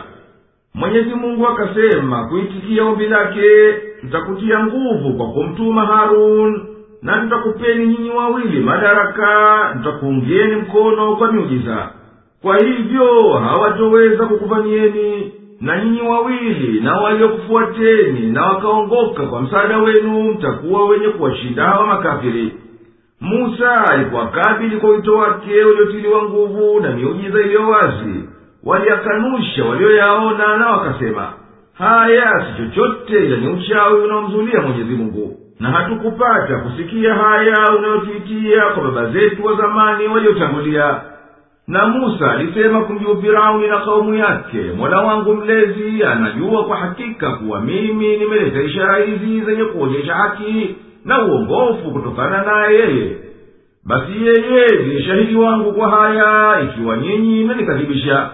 [0.73, 6.67] Mwenyezi mungu akasema kuitikia ombi lake tutakutia nguvu kwa kumtuma harun
[7.01, 9.27] na nitakupeni nyinyi wawili madaraka
[9.75, 11.89] nitakuungieni mkono kwa miujiza.
[12.41, 15.31] Kwa hivyo hawatoweza kukuvamieni
[15.61, 22.53] na nyinyi wawili na waliokufuateni na wakaongoka kwa msaada wenu mtakuwa wenye kuwashinda hawa makafiri.
[23.21, 28.29] Musa alipowakabili kwa wito wake uliotiliwa nguvu na miujiza iliyo wazi.
[28.63, 31.33] Waliyakanusha walioyaona na wakasema
[31.73, 38.83] haya si chochote ila ni uchawi unaomzulia mwenyezi mungu na hatukupata kusikia haya unayotuitia kwa
[38.83, 41.01] baba zetu wa zamani waliotangulia.
[41.67, 47.61] Na musa alisema kumjuu firauni na kaumu yake mola wangu mlezi anajua kwa hakika kuwa
[47.61, 53.17] mimi nimeleta ishara hizi zenye kuonyesha haki na uongofu kutokana naye yeye.
[53.85, 58.29] Basi yeye ndiye shahidi wangu kwa haya ikiwa nyinyi mmenikadhibisha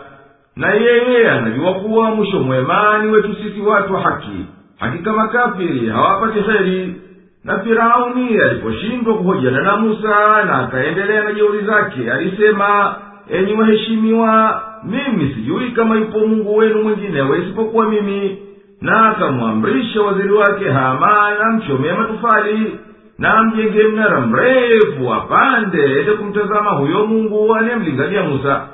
[0.55, 4.45] na yeye anajua kuwa mwisho mwema ni wetu sisi watu wa haki.
[4.79, 6.95] Hakika makafiri hawapati heri
[7.43, 12.95] na firauni aliposhindwa kuhojana na musa na akaendelea na jeuri zake alisema
[13.29, 18.37] enyi waheshimiwa mimi sijui kama yupo mungu wenu mwinginewe isipokuwa mimi.
[18.81, 22.79] Na akamwamrisha waziri wake hamana amchomee matufali
[23.19, 28.67] na amjenge mnara mrefu apande ende kumtazama huyo mungu aliyemlingalia musa.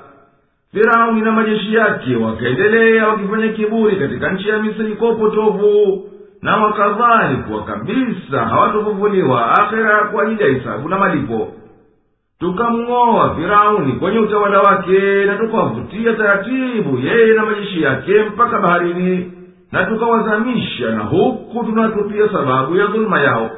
[0.73, 6.03] Firauni na majeshi yake wakaendelea wakifanya kiburi katika nchi ya misri kwa upotovu
[6.41, 11.47] na wakadhani kuwa kabisa hawatofufuliwa akhera kwa ajili ya hisabu na malipo.
[12.39, 19.31] Tukamng'oa firauni kwenye utawala wake na tukawavutia taratibu yeye na majeshi yake mpaka baharini
[19.71, 23.49] na tukawazamisha na huku tunatupia sababu ya dhuluma yao.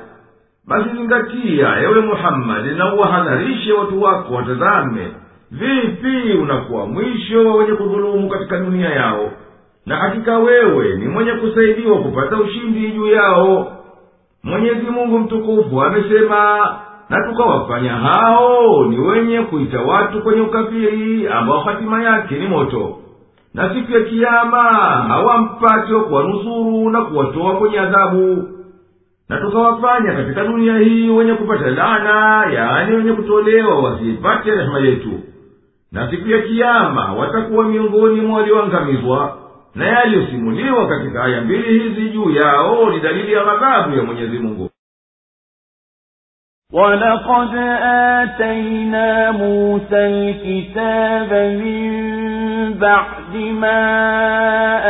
[0.67, 5.07] Basi zingatia ewe muhammadi na uwahadharishe watu wako watazame
[5.51, 9.31] vipi unakuwa mwisho wa wenye kudhulumu katika dunia yao
[9.91, 13.71] na hakika wewe ni mwenye kusaidiwa kupata ushindi juu yao.
[14.43, 16.69] Mwenyezi mungu mtukufu amesema
[17.09, 22.97] na tukawafanya hao ni wenye kuita watu kwenye ukafiri ambao hatima yake ni moto.
[23.53, 24.63] Na siku ya kiama
[25.07, 28.47] hawampati wa kuwanusuru na kuwatoa kwenye adhabu.
[29.29, 35.11] Na tukawafanya katika dunia hii wenye kupata lana yaani wenye kutolewa wasiipate rehema yetu.
[35.91, 39.40] Na siku ya kiama watakuwa miongoni mwa walioangamizwa
[39.74, 44.70] na yaliyosimuliwa katika aya mbili hizi juu yao ni dalili ya ghadhabu ya mwenyezi mungu
[46.72, 47.54] ولقد
[48.20, 51.32] آتينا موسى الكتاب
[51.62, 51.92] من
[52.74, 53.82] بعد ما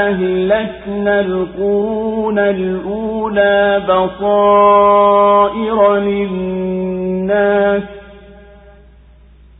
[0.08, 3.82] أهلكنا القرون الأولى
[4.56, 7.82] بصائر للناس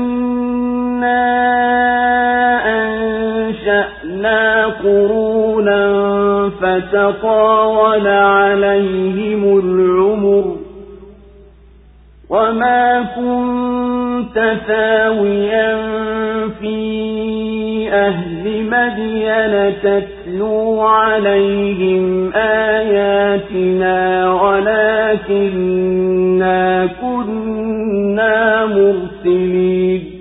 [0.00, 1.20] ولكننا
[2.66, 5.80] أنشأنا قرونا
[6.60, 10.56] فتطاول عليهم العمر
[12.30, 15.76] وما كنت ثاويا
[16.60, 16.80] في
[17.92, 23.98] أهل مدين تتلو عليهم آياتنا
[25.62, 26.86] ولكننا
[28.76, 30.20] مرسلين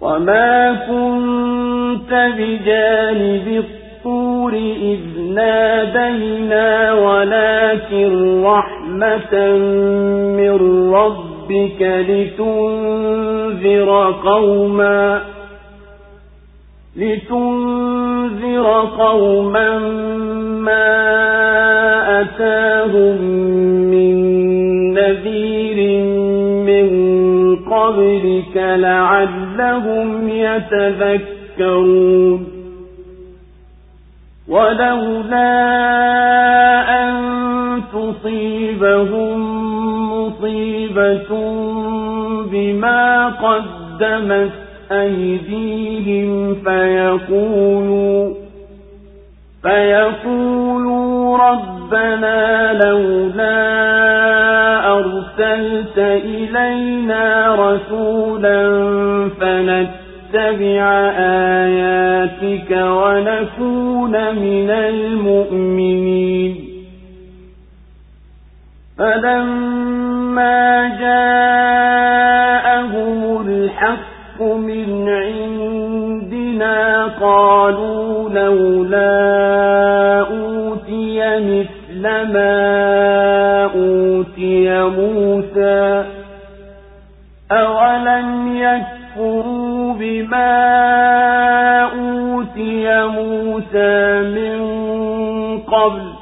[0.00, 9.58] وما كنت بجانب الطور إذ نادينا ولكن رحمة
[10.36, 10.54] من
[10.94, 13.90] ربك لتنذر
[14.24, 15.22] قوما
[16.96, 18.66] لتنذر
[18.98, 19.78] قوما
[20.58, 20.90] ما
[22.20, 23.44] أتاهم
[27.94, 31.94] قبلك لعلهم يتذكرون.
[34.48, 35.50] ولولا
[37.02, 37.14] أن
[37.92, 39.38] تصيبهم
[40.12, 41.28] مصيبة
[42.52, 44.52] بما قدمت
[44.92, 48.34] أيديهم فيقولوا
[49.62, 54.43] فيقولوا ربنا لولا
[55.38, 58.58] أرسلت إلينا رسولا
[59.40, 60.84] فنتبع
[61.18, 66.54] آياتك ونكون من المؤمنين.
[68.98, 71.80] فلما جاءهم
[73.46, 76.78] الحق من عندنا
[77.20, 79.14] قالوا لولا
[80.20, 82.73] أوتي مثل ما
[84.88, 86.04] موسى
[87.52, 90.54] أولم يكفروا بما
[91.82, 94.60] أوتي موسى من
[95.58, 96.12] قبل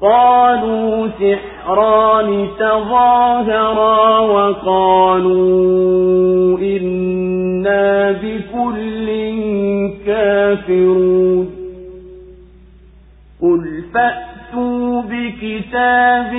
[0.00, 5.78] قالوا سحران تظاهرا وقالوا
[6.58, 9.08] إنا بكل
[10.06, 11.50] كافرون
[13.42, 16.32] قل فأتوا بكتاب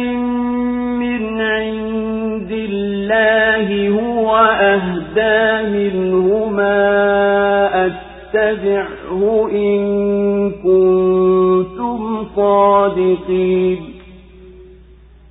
[0.99, 6.79] من عند الله هو أهدى منهما
[7.85, 9.79] أتبعه إن
[10.51, 13.79] كنتم صادقين.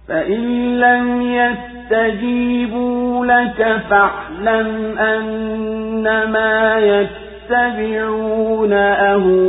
[0.09, 0.43] فإن
[0.81, 9.49] لم يستجيبوا لك فاعلم أنما يتبعون أهواءهم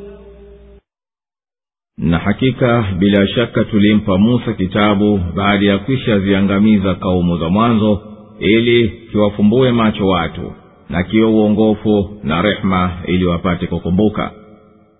[2.01, 8.01] na hakika bila shaka tulimpa musa kitabu baada ya kwisha ziangamiza kaumu za mwanzo
[8.39, 10.51] ili kiwafumbue macho watu
[10.89, 14.31] na kiwe uongofu na rehma ili wapate kukumbuka.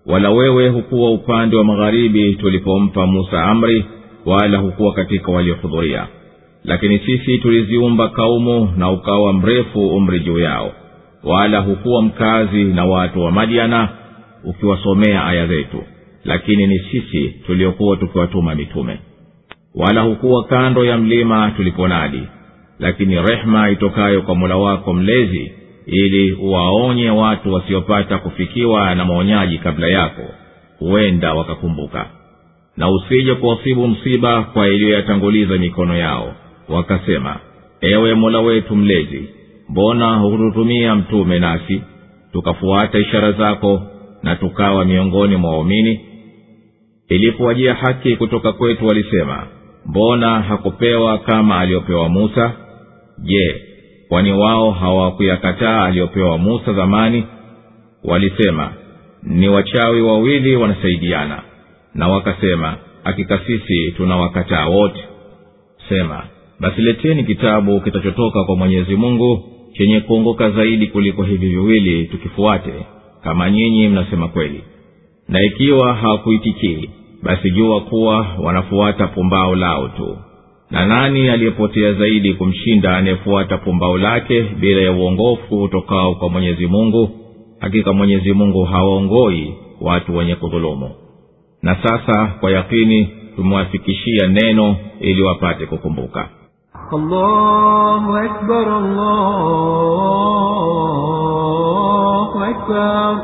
[0.06, 3.84] Wala wewe hukuwa upande wa magharibi tulipompa musa amri
[4.26, 6.06] wala hukuwa katika waliohudhuria.
[6.64, 10.72] Lakini sisi tuliziumba kaumu na ukawa mrefu umri juu yao.
[11.24, 13.88] Wala hukuwa mkazi na watu wa madiana
[14.44, 15.82] ukiwasomea aya zetu
[16.24, 18.98] lakini ni sisi tuliokuwa tukiwatuma mitume.
[19.74, 22.22] Wala hukuwa kando ya mlima tuliponadi
[22.78, 25.52] lakini rehema itokayo kwa mola wako mlezi
[25.86, 30.22] ili uwaonye watu wasiopata kufikiwa na maonyaji kabla yako
[30.78, 32.06] huenda wakakumbuka.
[32.76, 36.34] Na usije kuwasibu msiba kwa iliyoyatanguliza mikono yao
[36.68, 37.36] wakasema
[37.80, 39.28] ewe mola wetu mlezi
[39.68, 41.82] mbona hukututumia mtume nasi
[42.32, 43.82] tukafuata ishara zako
[44.22, 46.00] na tukawa miongoni mwa waumini
[47.14, 49.46] ilipowajia haki kutoka kwetu walisema
[49.86, 52.52] mbona hakupewa kama aliyopewa musa?
[53.18, 53.62] Je
[54.08, 57.24] kwani wao hawakuyakataa aliyopewa musa zamani?
[58.04, 58.72] Walisema
[59.22, 61.42] ni wachawi wawili wanasaidiana.
[61.94, 65.04] Na wakasema hakika sisi tunawakataa wote.
[65.88, 66.22] Sema
[66.60, 72.72] basi leteni kitabu kitachotoka kwa mwenyezi mungu chenye kuongoka zaidi kuliko hivi viwili tukifuate
[73.24, 74.64] kama nyinyi mnasema kweli.
[75.28, 76.90] Na ikiwa hawakuitikii
[77.22, 80.16] basi jua kuwa wanafuata pumbao lao tu.
[80.70, 87.10] Na nani aliyepotea zaidi kumshinda anayefuata pumbao lake bila ya uongofu utokao kwa mwenyezi mungu?
[87.60, 90.90] Hakika mwenyezi mungu hawaongoi watu wenye kudhulumu.
[91.62, 96.28] Na sasa kwa yakini tumewafikishia neno ili wapate kukumbuka.
[96.92, 99.62] Allahu akbar, allahu
[102.44, 103.16] akbar.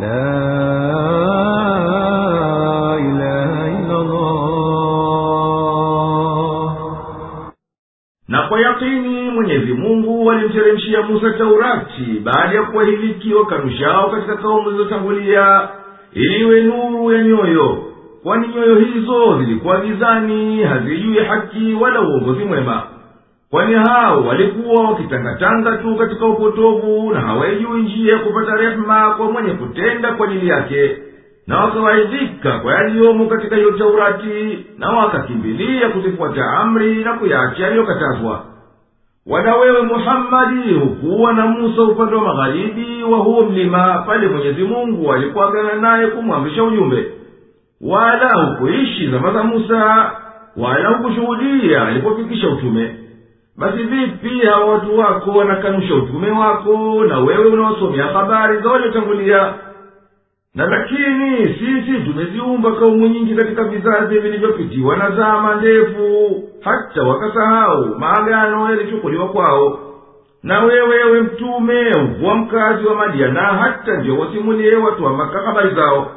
[0.00, 1.85] La
[8.48, 15.68] kwa yakini mwenyezi mungu alimteremshia musa taurati baada ya kuwahiliki wakanushao katika kaumu zilizotangulia
[16.12, 17.82] ili iwe nuru ya nyoyo
[18.22, 22.82] kwani nyoyo hizo zilikuwa gizani hazijui haki wala uongozi mwema.
[23.50, 29.50] Kwani hao walikuwa wakitangatanga tu katika upotovu na hawaijui njia ya kupata rehema kwa mwenye
[29.50, 30.96] kutenda kwa ajili yake
[31.46, 38.44] na wakawaidhika kwa yaliyomo katika hiyo taurati na wakakimbilia kuzifuata amri na kuyacha yaliyokatazwa.
[39.26, 45.12] Wala wewe muhammadi hukuwa na musa upande wa magharibi wa huo mlima pale mwenyezi mungu
[45.12, 47.12] alipoagana naye kumwamrisha ujumbe.
[47.80, 50.10] Wala hukuishi zama za musa
[50.56, 52.96] wala hukushuhudia alipofikisha utume.
[53.58, 59.54] Basi vipi hawa watu wako wanakanusha utume wako na wewe unawasomea habari za waliotangulia
[60.56, 68.70] na lakini sisi tumeziumba kaumu nyingi katika vizazi vilivyopitiwa na zama ndefu hata wakasahau maagano
[68.70, 69.78] yalichukuliwa kwao.
[70.42, 75.74] Na wewe we mtume ukuwa mkazi wa madiana hata ndio wasimulie watu wa maka habari
[75.74, 76.10] zao.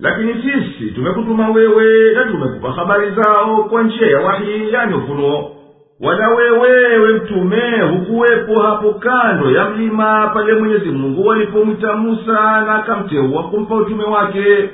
[0.00, 5.55] Lakini sisi tumekutuma wewe na tumekupa habari zao kwa njia ya wahi yani ufunuo
[6.00, 12.74] wala wewe we mtume hukuwepo hapo kando ya mlima pale mwenyezi mungu walipomwita musa na
[12.74, 14.70] akamteua kumpa utume wake.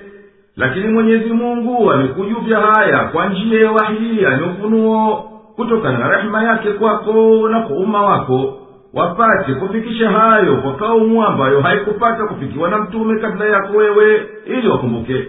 [0.56, 5.16] Lakini mwenyezi mungu amekujuvya haya kwa njia ya wahi yani ufunuo
[5.56, 8.58] kutokana na rehema yake kwako na kwa umma wako
[8.94, 15.28] wapate kufikisha hayo kwa kaumu ambayo haikupata kufikiwa na mtume kabla yako wewe ili wakumbuke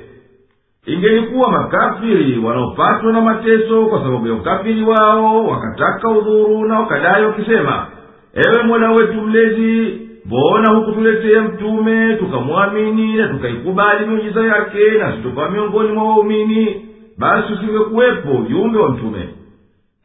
[0.86, 7.88] ingelikuwa makafiri wanaopatwa na mateso kwa sababu ya ukafiri wao wakataka udhuru na wakadai wakisema
[8.34, 15.92] ewe mola wetu mlezi mbona hukutuletea mtume tukamwamini na tukaikubali miujiza yake nasi tukawa miongoni
[15.92, 16.86] mwa waumini?
[17.18, 19.30] Basi usingekuwepo ujumbe wa mtume.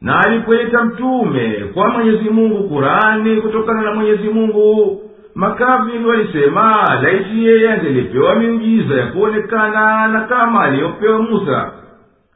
[0.01, 5.01] Na alipoita mtume kwa mwenyezi mungu kurani kutokana na mwenyezi mungu
[5.39, 11.71] makafiri walisema laiti yeye angelipewa miujiza ya kuonekana na kama aliyopewa musa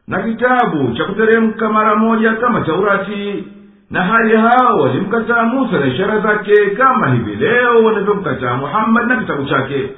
[0.07, 3.43] na kitabu cha kuteremka mara moja kama taurati
[3.91, 9.45] na hali hao walimkataa musa na ishara zake kama hivi leo wanavyomkataa muhammadi na kitabu
[9.45, 9.89] chake.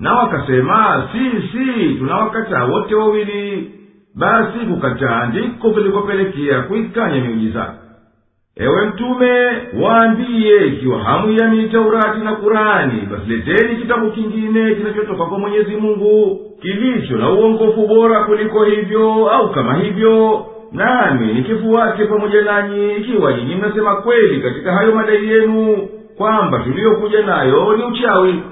[0.00, 3.70] Na wakasema sisi tunawakataa wote wawili.
[4.14, 7.74] Basi kukataa ndiko kulikopelekea kuikanya miujiza
[8.60, 9.46] ewe mtume
[9.82, 17.16] waambiye ikiwa hamuiamini taurati na kurani basi leteni kitabu kingine kinachotoka kwa mwenyezi mungu kilicho
[17.16, 23.96] na uongofu bora kuliko hivyo au kama hivyo nami nikifuate pamoja nanyi ikiwa nyinyi mnasema
[23.96, 28.42] kweli katika hayo madai yenu kwamba tuliyokuja nayo ni uchawi.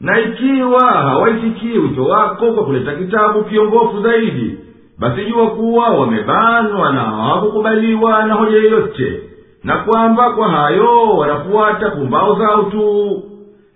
[0.00, 4.58] Na ikiwa hawaisikii wito wako kwa kuleta kitabu kiongofu zaidi
[4.98, 9.20] basi jua kuwa wamebanwa na hawakukubaliwa na hoja yoyote
[9.64, 13.22] na kwamba kwa hayo wanafuata pumbao zao tu.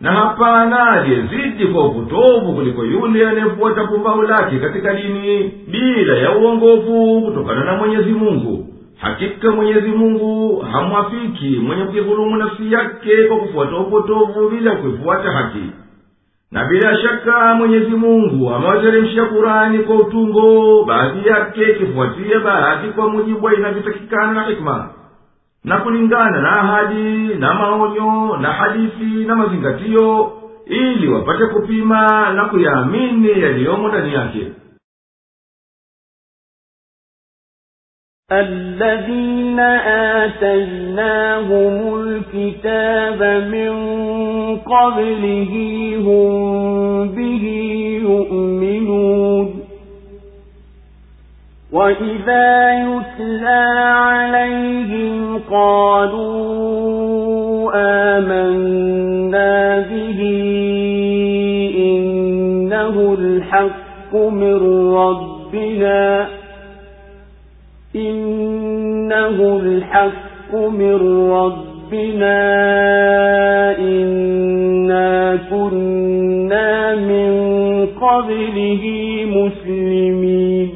[0.01, 7.23] Na hapana aliyezidi kwa upotovu kuliko yule anayefuata pumbao lake katika dini bila ya uongofu
[7.27, 8.67] kutokana na mwenyezi mungu.
[9.01, 15.63] Hakika mwenyezi mungu hamwafiki mwenye kudhulumu nafsi yake kwa kufuata upotovu bila kuifuata haki.
[16.51, 23.51] Na bila shaka mwenyezi mungu amewateremshia kurani kwa utungo baadhi yake ikifuatia baadhi kwa mujibu
[23.51, 24.89] inavyotakikana na hikma
[25.66, 30.32] na kulingana na ahadi na maonyo na hadithi na mazingatio
[30.66, 34.52] ili wapate kupima na kuyaamini yaliyomo ndani yake
[38.32, 39.60] الذين
[40.20, 43.72] آتيناهم الكتاب من
[44.58, 45.54] قبله
[45.98, 46.32] هم
[47.16, 47.46] به
[48.04, 49.55] يؤمنون
[51.77, 56.87] وإذا يتلى عليهم قالوا
[58.17, 60.21] آمنا به
[61.79, 64.57] إنه الحق من
[64.95, 66.29] ربنا
[67.97, 72.39] إنه الحق من ربنا
[73.79, 77.31] إنا كنا من
[78.01, 78.85] قبله
[79.27, 80.76] مسلمين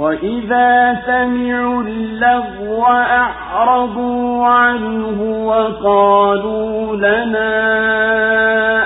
[0.00, 7.50] وإذا سمعوا اللغو أعرضوا عنه وقالوا لنا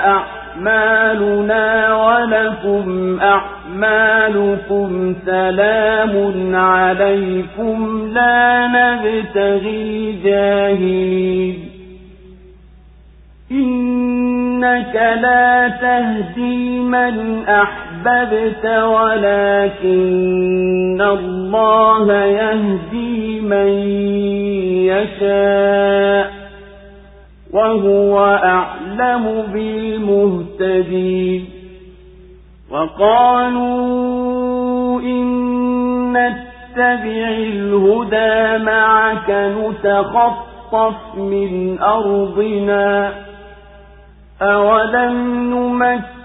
[0.07, 11.69] أعمالنا ولكم أعمالكم سلام عليكم لا نبتغي الجاهلين
[13.51, 17.94] إنك لا تهدي من أحببت
[18.83, 19.95] ولكن
[21.01, 23.67] الله يهدي من
[24.89, 26.31] يشاء
[27.53, 31.45] وهو أعلم بالمهتدين
[32.71, 33.81] وقالوا
[35.01, 35.25] إن
[36.13, 43.13] نتبع الهدى معك نتخطف من أرضنا
[44.41, 45.13] أولم
[45.53, 46.24] نمكن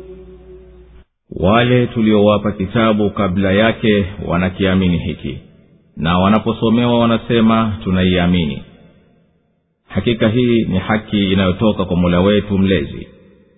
[1.41, 5.37] wale tuliowapa kitabu kabla yake wanakiamini hiki.
[5.97, 8.63] Na wanaposomewa wanasema tunaiamini.
[9.87, 13.07] Hakika hii ni haki inayotoka kwa mola wetu mlezi.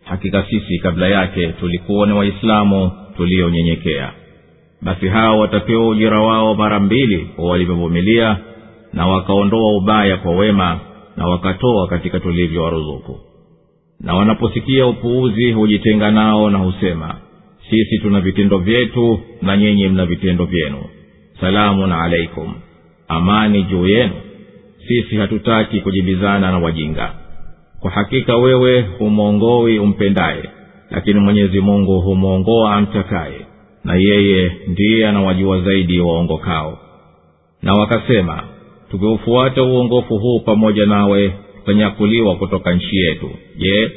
[0.03, 4.11] Hakika sisi kabla yake tulikuwa ni waislamu tuliyonyenyekea
[4.81, 8.37] basi hao watapewa ujira wao mara mbili kwa walivyovumilia
[8.93, 10.79] na wakaondoa ubaya kwa wema
[11.17, 13.19] na wakatoa katika tulivyowaruzuku.
[13.99, 17.15] Na wanaposikia upuuzi hujitenga nao na husema
[17.69, 20.83] sisi tuna vitendo vyetu na nyinyi mna vitendo vyenu.
[21.41, 22.53] Salamun alaikum.
[23.07, 24.13] Amani juu yenu.
[24.87, 27.13] Sisi hatutaki kujibizana na wajinga.
[27.79, 30.43] Kwa hakika wewe humwongowi umpendaye
[30.91, 33.45] lakini mwenyezi mungu humwongoa amtakaye
[33.83, 36.79] na yeye ndiye anawajua zaidi waongokao.
[37.61, 38.43] Na wakasema
[38.91, 43.29] tukiufuata uongofu huu pamoja nawe tutanyakuliwa kutoka nchi yetu.
[43.57, 43.91] Je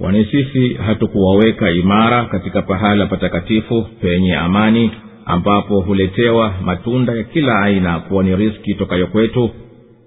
[0.00, 4.90] kwani sisi hatukuwaweka imara katika pahala patakatifu penye amani
[5.26, 9.50] ambapo huletewa matunda ya kila aina kuwa ni riski tokayo kwetu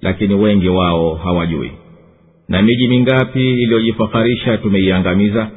[0.01, 1.71] lakini wengi wao hawajui.
[2.49, 5.47] Na miji mingapi iliyojifaharisha tumeiangamiza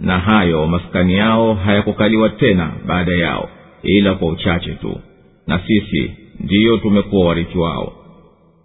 [0.00, 3.48] na hayo maskani yao hayakukaliwa tena baada yao
[3.82, 5.00] ila kwa uchache tu.
[5.46, 6.10] Na sisi
[6.40, 7.92] ndiyo tumekuwa warithi wao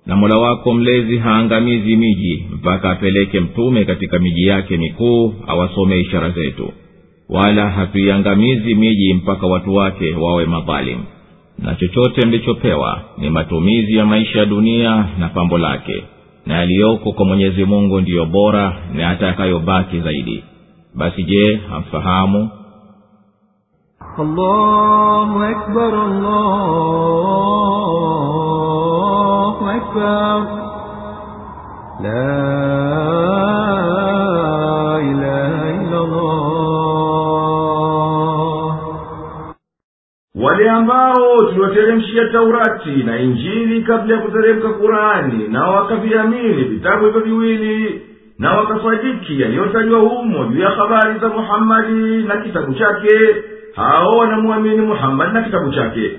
[0.06, 6.30] na mola wako mlezi haangamizi miji mpaka apeleke mtume katika miji yake mikuu awasome ishara
[6.30, 6.72] zetu.
[7.30, 11.04] Wala hatuiangamizi miji mpaka watu wake wawe madhalimu
[11.60, 16.04] na chochote mlichopewa ni matumizi ya maisha ya dunia na pambo lake
[16.46, 20.44] na yaliyoko kwa mwenyezi mungu ndiyo bora na atakayobaki zaidi.
[20.96, 22.50] Basi je hamfahamu?
[24.20, 26.94] Allahu akbar allah.
[29.73, 30.39] أكبر
[32.03, 32.39] لا
[34.99, 36.49] إله إلا الله
[40.35, 48.03] wale ambao tuliwateremshia taurati na injili kabla ya kuteremka kurani na wakaviamini vitabu hivyo viwili
[48.39, 53.19] na wakasadiki yaliyotajwa humo juu ya habari za muhammadi na kitabu chake
[53.77, 56.19] hao wanamwamini muhammadi na kitabu chake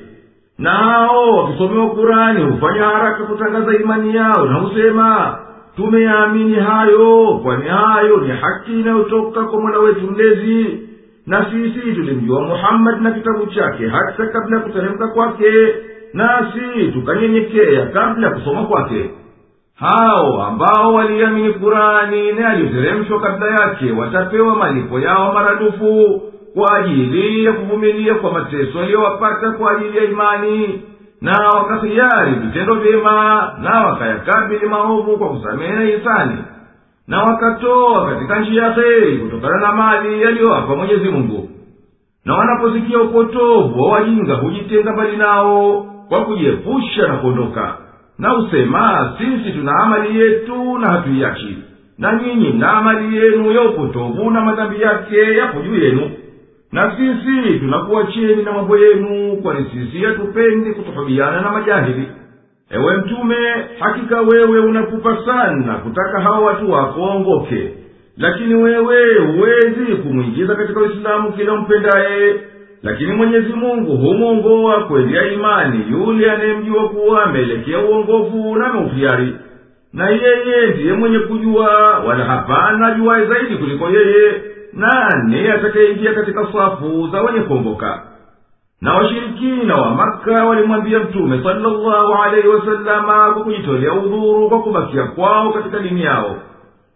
[0.58, 5.38] na hao wakisomewa kurani hufanya haraka kutangaza imani yao na husema
[5.76, 10.80] tumeyaamini hayo kwani hayo ni haki inayotoka kwa mola wetu mlezi.
[11.26, 15.74] Na sisi tulimjua muhammadi na kitabu chake hata kabla ya kuteremka kwake
[16.12, 19.10] nasi tukanyenyekea kabla ya kusoma kwake.
[19.74, 26.22] Hao ambao waliamini kurani na yaliyoteremshwa kabla yake watapewa malipo yao maradufu
[26.54, 30.82] kwa ajili ya kuvumilia kwa mateso aliyowapata kwa ajili ya imani
[31.20, 36.38] na wakahiari vitendo vyema na wakayakabili maovu kwa kusamehe hisani
[37.08, 41.48] na wakatoa katika njia ya heri kutokana na mali yaliyowapa mwenyezi mungu.
[42.24, 47.76] Na wanaposikia upotovu wa wajinga hujitenga mbali nao kwa kujiepusha na kuondoka
[48.18, 51.58] na husema sisi tuna amali yetu na hatuiachi
[51.98, 56.10] na nyinyi mna amali yenu ya upotovu na madhambi yake yapo juu yenu
[56.74, 62.08] na sisi tunakuwacheni na mambo yenu kwani sisi hatupendi kutuhubiana na majahili.
[62.70, 63.36] Ewe mtume
[63.78, 67.70] hakika wewe unapupa sana kutaka hawa watu wako waongoke.
[68.16, 72.34] Lakini wewe huwezi kumwingiza katika uislamu kila mpendaye.
[72.82, 79.34] Lakini mwenyezi mungu humwongoa ya imani yule anayemjua kuwa ameelekea uongofu na ameuhiari
[79.92, 87.08] na yeye ndiye mwenye kujua wala hapana ajuwaye zaidi kuliko yeye nani atakayeingia katika safu
[87.12, 88.02] za wenye kuongoka?
[88.80, 95.52] Na washirikina wa maka walimwambia mtume salllahu alaihi wasalama kwa kujitolea udhuru kwa kubakia kwao
[95.52, 96.36] katika dini yao.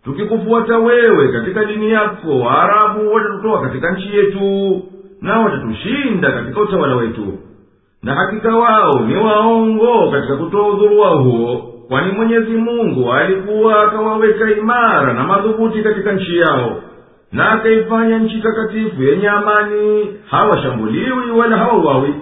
[0.04, 4.82] Tukikufuata wewe katika dini yako waarabu watatutoa katika nchi yetu
[5.20, 7.38] na watatushinda katika utawala wetu.
[8.02, 11.56] Na hakika wao ni waongo katika kutoa udhuru wao huo
[11.88, 16.76] kwani mwenyezi mungu alikuwa akawaweka imara na madhubuti katika nchi yao
[17.32, 20.14] na akaifanya nchi takatifu yenye amani.
[20.30, 22.14] Hawashambuliwi wala hawauawi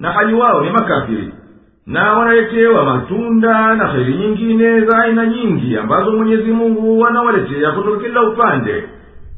[0.00, 1.32] na hali wao ni makafiri.
[1.86, 8.22] Na wanaletewa matunda na heri nyingine za aina nyingi ambazo mwenyezi mungu wanawaletea kutoka kila
[8.22, 8.84] upande.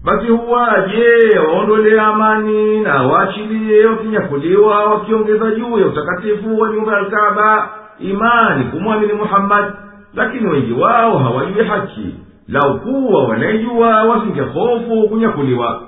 [0.05, 7.68] Basi huwaje waondolee amani na waachilie wakinyakuliwa wakiongeza juu ya utakatifu wa nyumba ya alkaba
[8.01, 9.73] imani kumwamini muhammadi
[10.14, 12.14] lakini wengi wao hawajui haki
[12.53, 15.82] lau kuwa wanaijua wasingehofu kunyakuliwa.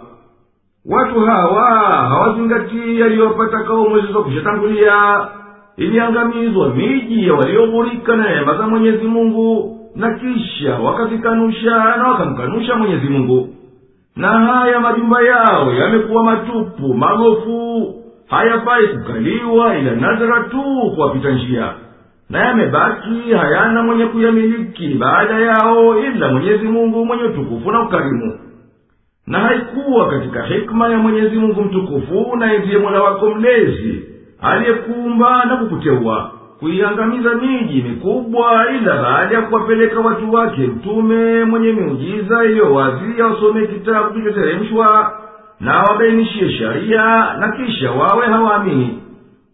[0.91, 1.71] Watu hawa
[2.09, 5.27] hawazingatii yaliyopata kaumu zilizokwishatangulia
[5.77, 13.07] iliangamizwa miji ya walioghurika na neema za mwenyezi mungu na kisha wakazikanusha na wakamkanusha mwenyezi
[13.09, 13.49] mungu.
[14.17, 17.95] Na haya majumba yao yamekuwa matupu magofu
[18.27, 20.63] hayafai kukaliwa ila nadhara tu
[20.95, 21.75] kuwapita njia
[22.31, 28.39] na yamebaki hayana mwenye kuyamiliki baada yao ila mwenyezi mungu mwenye utukufu na ukarimu.
[29.27, 34.05] Na haikuwa katika hikma ya mwenyezi mungu mtukufu na ndiye mola wako mlezi
[34.41, 42.45] aliyekuumba na kukuteua kuiangamiza miji mikubwa ila baada ya kuwapeleka watu wake mtume mwenye miujiza
[42.45, 45.13] iliyo wazi awasomee kitabu kilichoteremshwa
[45.61, 48.99] na wabainishie sharia na kisha wawe hawaamini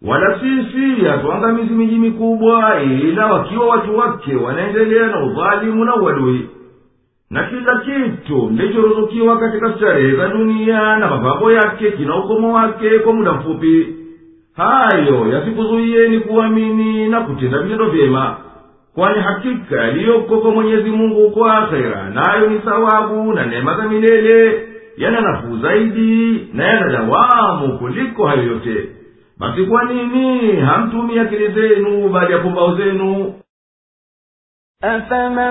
[0.07, 6.48] wala sisi hatuangamizi miji mikubwa ila wakiwa watu wake wanaendelea na udhalimu na uadui.
[7.30, 13.12] Na kila kitu ndichoruzukiwa katika starehe za dunia na mapambo yake kina ukomo wake kwa
[13.12, 13.94] muda mfupi.
[14.57, 18.36] Hayo yasikuzuiyeni kuamini na kutenda vitendo vyema
[18.94, 24.62] kwani hakika yaliyoko kwa mwenyezi mungu kwa akhera nayo ni thawabu na neema za milele
[24.96, 28.88] yana nafuu zaidi na yana dawamu kuliko hayo yote
[29.41, 33.34] kwa nini hamtumii akili zenu baada ya pumbao zenu?
[34.84, 35.51] أفمن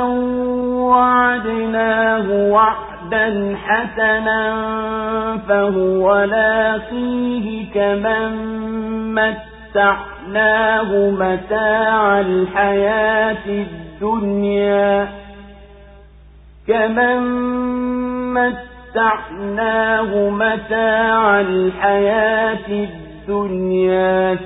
[0.89, 4.41] وعدناه وعدا حسنا
[5.47, 8.31] فهو لاقيه كمن
[9.15, 15.09] متعناه متاع الحياة الدنيا
[16.67, 17.21] كمن
[18.33, 23.08] متعناه متاع الحياة الدنيا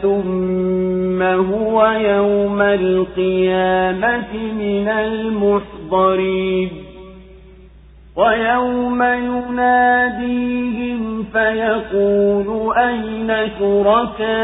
[0.01, 6.69] ثم هو يوم القيامة من المحضرين.
[8.15, 10.53] ويوم يناديهم
[11.23, 14.43] فيقول أين شركائي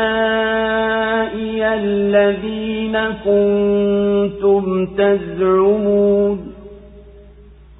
[1.73, 6.53] الذين كنتم تزعمون؟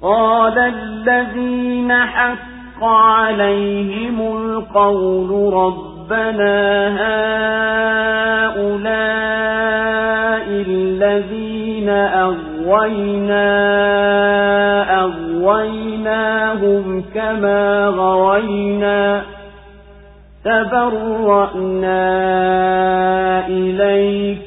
[0.02, 5.54] قال الذين حق عليهم القول
[6.10, 6.90] ربنا
[8.50, 9.26] هؤلاء
[10.68, 13.50] الذين أغوينا
[15.02, 16.84] أغويناهم
[17.14, 19.22] كما غوينا
[20.44, 21.98] تبرأنا
[23.48, 24.38] إليك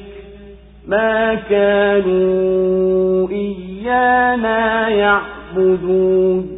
[0.88, 6.53] ما كانوا إيانا يعبدون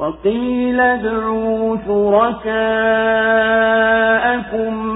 [0.00, 2.50] وقيل ادعوا شركاءكم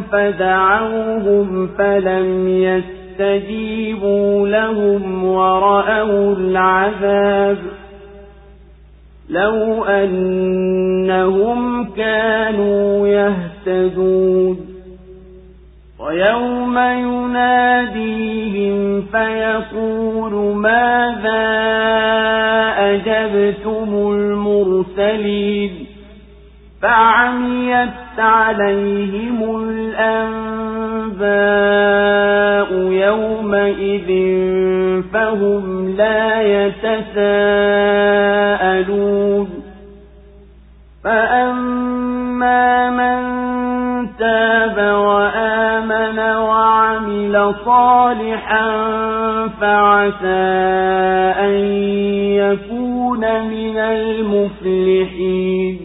[0.03, 7.59] فدعوهم فلم يستجيبوا لهم ورأوا العذاب
[9.29, 14.64] لو أنهم كانوا يهتدون
[16.05, 21.45] ويوم يناديهم فيقول ماذا
[22.79, 25.87] أجبتم المرسلين
[26.83, 31.25] فعميت عليهم الأنباء
[32.93, 34.11] يومئذ
[35.13, 37.65] فهم لا يتساءلون
[41.05, 41.54] فأما
[47.65, 48.69] صالحا
[49.61, 50.45] فعسى
[51.41, 51.55] أن
[52.37, 55.81] يكون من المفلحين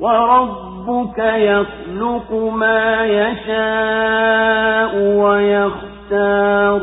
[0.00, 6.80] وربك يخلق ما يشاء ويختار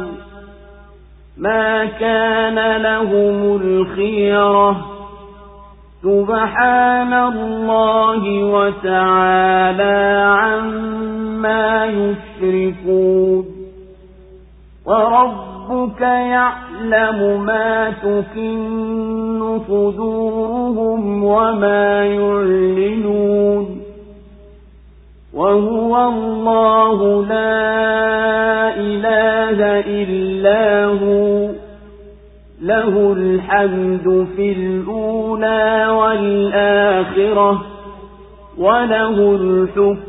[1.37, 4.85] ما كان لهم الخيره
[6.03, 11.18] سبحان الله وتعالى عما
[11.85, 13.45] يشركون
[14.85, 23.81] وربك يعلم ما تكن صدورهم وما يعلنون
[25.33, 31.49] وهو الله لا إله إلا هو
[32.61, 37.61] له الحمد في الأولى والآخرة
[38.57, 40.08] وله الحكم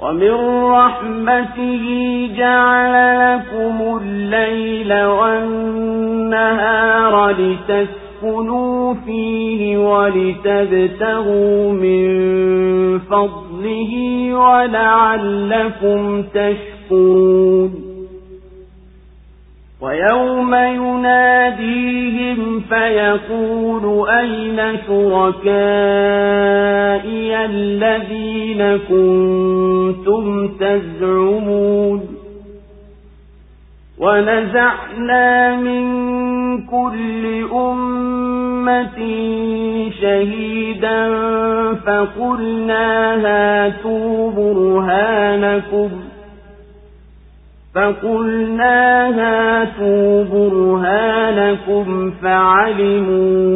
[0.00, 0.30] ومن
[0.70, 1.84] رحمته
[2.36, 6.54] جعل لكم الليل والنهار
[7.30, 12.08] لتسكنوا فيه ولتبتغوا من
[12.98, 13.92] فضله
[14.34, 17.93] ولعلكم تشكرون.
[19.80, 25.44] ويوم يناديهم فيقول أين شركائي
[27.44, 32.00] الذين كنتم تزعمون
[33.98, 35.84] ونزعنا من
[36.66, 38.98] كل أمة
[40.00, 41.10] شهيدا
[41.74, 45.90] فقلنا هاتوا برهانكم
[47.74, 53.48] فقلنا هاتوا برهانكم فعلموا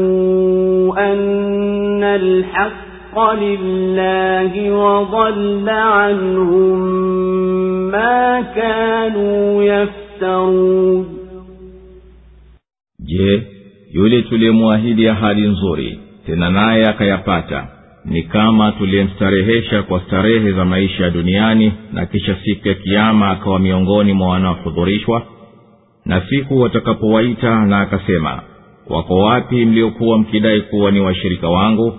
[1.13, 6.79] أن الحق لله وضل عنهم
[7.91, 11.05] ما كانوا يفترون.
[13.09, 13.43] Je
[13.93, 17.78] yule tuliyemwahidi ahadi nzuri tena naye akayapata.
[18.11, 23.59] Ni kama tuliyemstarehesha kwa starehe za maisha ya duniani na kisha siku ya kiama akawa
[23.59, 25.23] miongoni mwa wanaohudhurishwa.
[26.05, 28.43] Na siku watakapowaita na akasema
[28.89, 31.99] wako wapi mliokuwa mkidai kuwa ni washirika wangu?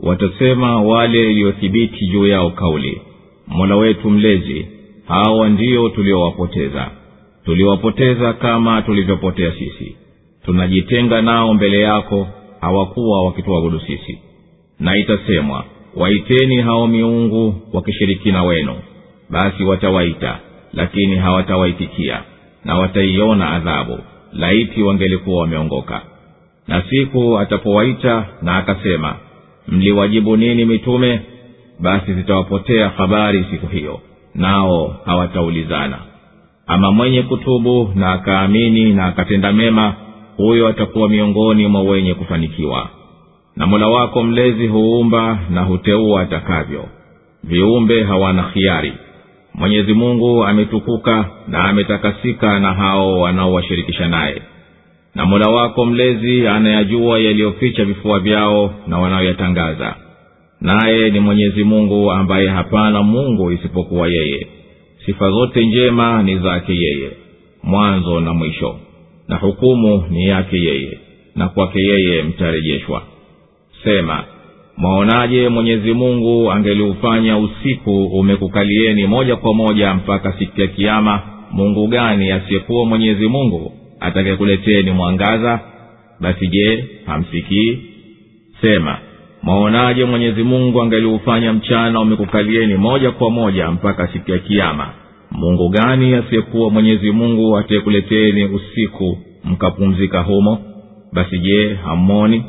[0.00, 3.00] Watasema wale iliyothibiti juu yao kauli
[3.46, 4.66] mola wetu mlezi
[5.08, 6.90] hawa ndio tuliowapoteza.
[7.44, 9.96] Tuliwapoteza kama tulivyopotea sisi.
[10.44, 12.26] Tunajitenga nao mbele yako
[12.60, 14.18] hawakuwa wakituabudu sisi
[14.80, 15.64] na itasemwa
[15.96, 18.74] waiteni hao miungu wakishirikina wenu.
[19.30, 20.38] Basi watawaita
[20.72, 22.22] lakini hawatawaitikia
[22.64, 23.98] na wataiona adhabu
[24.32, 26.00] laiti wangelikuwa wameongoka.
[26.68, 29.16] Na siku atapowaita na akasema
[29.68, 31.20] mliwajibu nini mitume?
[31.80, 34.00] Basi zitawapotea habari siku hiyo
[34.34, 35.98] nao hawataulizana.
[36.66, 39.94] Ama mwenye kutubu na akaamini na akatenda mema
[40.36, 42.88] huyo atakuwa miongoni mwa wenye kufanikiwa
[43.58, 46.84] na mola wako mlezi huumba na huteua atakavyo.
[47.44, 48.92] Viumbe hawana khiari.
[49.54, 54.42] Mwenyezi mungu ametukuka na ametakasika na hao wanaowashirikisha naye.
[55.14, 59.94] Na mola wako mlezi anayajua yaliyoficha vifua vyao na wanayoyatangaza
[60.60, 64.46] naye ni mwenyezi mungu ambaye hapana mungu isipokuwa yeye.
[65.06, 67.10] Sifa zote njema ni zake yeye.
[67.62, 68.76] Mwanzo na mwisho.
[69.28, 70.98] Na hukumu ni yake yeye.
[71.36, 73.02] Na kwake yeye mtarejeshwa
[73.84, 74.24] sema
[74.76, 81.22] mwaonaje mwenyezi mungu angeliufanya usiku umekukalieni moja kwa moja mpaka siku ya kiama
[81.52, 85.60] mungu gani asiyekuwa mwenyezi mungu atakayekuleteni mwangaza?
[86.20, 87.78] Basi je hamsikii?
[88.60, 88.98] Sema
[89.42, 94.90] mwaonaje mwenyezi mungu angeliufanya mchana umekukalieni moja kwa moja mpaka siku ya kiama
[95.30, 100.58] mungu gani asiyekuwa mwenyezi mungu atayekuleteni usiku mkapumzika humo?
[101.12, 102.44] Basi je hammoni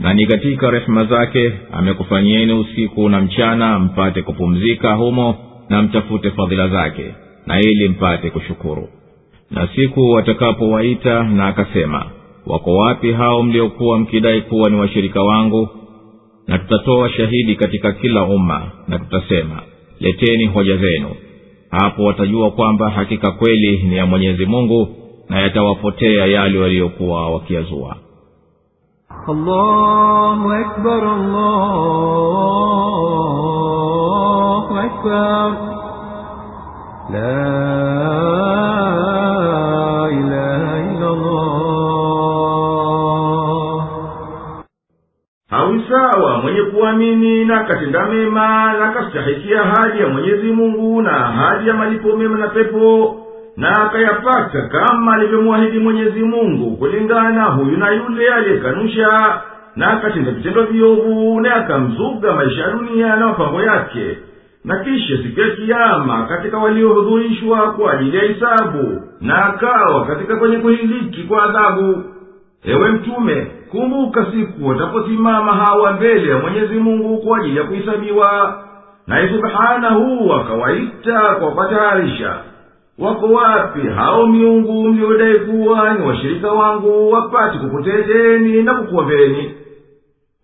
[0.00, 5.34] na ni katika rehema zake amekufanyieni usiku na mchana mpate kupumzika humo
[5.68, 7.14] na mtafute fadhila zake
[7.46, 8.88] na ili mpate kushukuru.
[9.50, 12.06] Na siku watakapowaita na akasema
[12.46, 15.68] wako wapi hao mliokuwa mkidai kuwa ni washirika wangu?
[16.46, 19.62] Na tutatoa shahidi katika kila umma na tutasema
[20.00, 21.10] leteni hoja zenu.
[21.70, 24.88] Hapo watajua kwamba hakika kweli ni ya mwenyezi mungu
[25.28, 27.96] na yatawapotea yale waliyokuwa wakiyazua
[29.29, 31.03] الله أكبر
[33.75, 35.49] الله أكبر
[37.09, 37.45] لا
[40.19, 41.45] إله إلا الله
[45.51, 51.67] hawi sawa mwenye kuamini na akatenda mema na akastahikia ahadi ya mwenyezi mungu na ahadi
[51.67, 53.15] ya malipo mema na pepo
[53.60, 59.40] na akayapata kama alivyomwahidi mwenyezi mungu kulingana huyu na yule aliyekanusha
[59.76, 64.18] na akatenda vitendo viovu na akamzuga maisha ya dunia na mapango yake.
[64.64, 70.56] Na kisha siku ya kiama katika waliohudhurishwa kwa ajili ya hisabu na akawa katika kwenye
[70.56, 72.04] kuhiliki kwa adhabu.
[72.64, 78.58] Ewe mtume kumbuka siku wataposimama hawa mbele ya mwenyezi mungu kwa ajili ya kuhisabiwa
[79.06, 82.34] naye subhanahu akawaita kwa kuwatayarisha
[83.00, 83.80] wako wapi?
[83.96, 89.54] Hao miungu mliodai kuwa ni washirika wangu wapate kukuteteni na kukuombeni.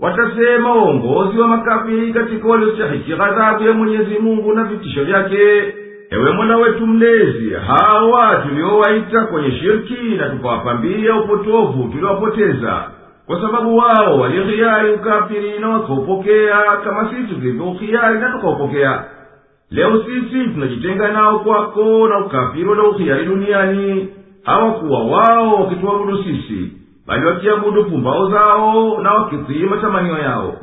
[0.01, 5.74] Watasema waongozi wa makafiri katika waliostahiki ghadhabu ya mwenyezi mungu na vitisho vyake.
[6.11, 12.91] Ewe mola wetu mlezi hawa tuliowaita kwenye shirki na tukawapambia upotovu tuliwapoteza
[13.27, 19.05] kwa sababu wao walihiari ukafiri na wakaupokea kama sisi tulivyouhiari na tukaupokea
[19.71, 24.09] leo sisi tunajitenga nao kwako na ukafiri waliouhiari duniani.
[24.43, 26.73] Hawakuwa wao wakituabudu sisi
[27.07, 30.55] bali wakiabudu pumbao zao na wakitii matamanio yao.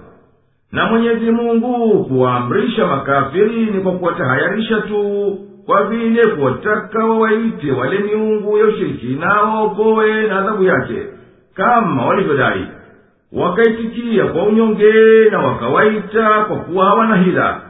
[0.71, 8.57] Na mwenyezi mungu kuwaamrisha makafiri ni kwa kuwatahayarisha tu kwa vile kuwataka wawaite wale miungu
[8.57, 11.05] ya ushirikina waokowe na adhabu yake
[11.55, 12.67] kama walivyodai.
[13.31, 14.93] Wakaitikia kwa unyonge
[15.31, 17.61] na wakawaita kwa kuwa hawana hila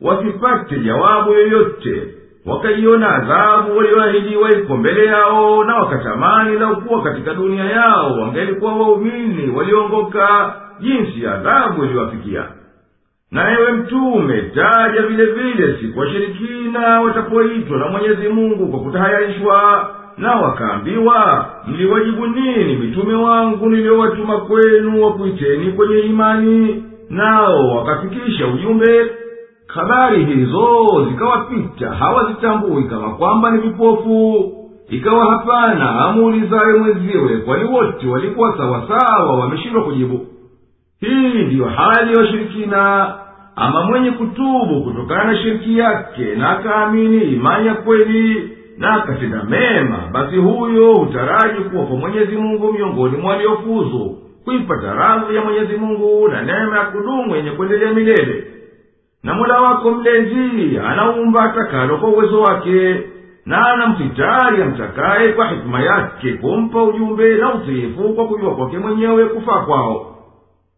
[0.00, 2.14] wasipate jawabu yoyote.
[2.46, 9.50] Wakaiona adhabu walioahidiwa iko mbele yao na wakatamani la kuwa katika dunia yao wangelikuwa waumini
[9.56, 12.44] waliongoka jinsi adhabu iliyowafikia
[13.30, 20.34] na ewe mtume taja vile vile siku washirikina watapoitwa na mwenyezi mungu kwa kutahayarishwa na
[20.34, 26.84] wakaambiwa mliwajibu nini mitume wangu niliyowatuma kwenu wakuiteni kwenye imani?
[27.10, 29.10] Nao wakafikisha ujumbe
[29.66, 34.52] habari hizo zikawapita hawazitambui kama kwamba ni vipofu.
[34.88, 40.26] Ikawa hapana amuulizaye mweziwe kwani wote walikuwa sawasawa wameshindwa kujibu.
[41.00, 43.14] Hii ndiyo hali ya washirikina.
[43.56, 49.98] Ama mwenye kutubu kutokana na shiriki yake na akaamini imani ya kweli na akatenda mema
[50.12, 56.28] basi huyo hutaraji kuwa kwa mwenyezi mungu miongoni mwa waliofuzu kuipata radhi ya mwenyezi mungu
[56.28, 58.44] na neema ya kudumu yenye kuendelea milele
[59.22, 63.00] na mola wako mlezi anaumba atakalo kwa uwezo wake
[63.46, 69.60] na anamfitari amtakaye kwa hikima yake kumpa ujumbe na utiifu kwa kujua kwake mwenyewe kufaa
[69.60, 70.12] kwao.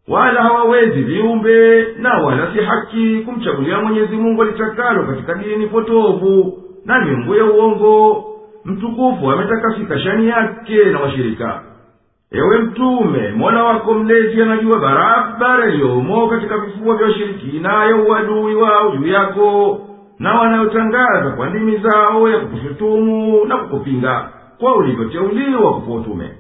[0.08, 7.04] Wala hawawezi viumbe na wala si haki kumchagulia mwenyezi mungu alitakalo katika dini potovu na
[7.04, 8.24] miungu ya uongo.
[8.64, 11.62] Mtukufu ametakasika shani yake na washirika
[12.32, 18.96] ewe mtume mola wako mlezi anajua barabara iliyomo katika vifua vya washirikina ya uadui wao
[18.96, 19.80] juu yako
[20.18, 24.28] na wanayotangaza kwa ndimi zao ya kukushutumu na kukupinga
[24.58, 26.30] kwa ulivyoteuliwa kupa utume.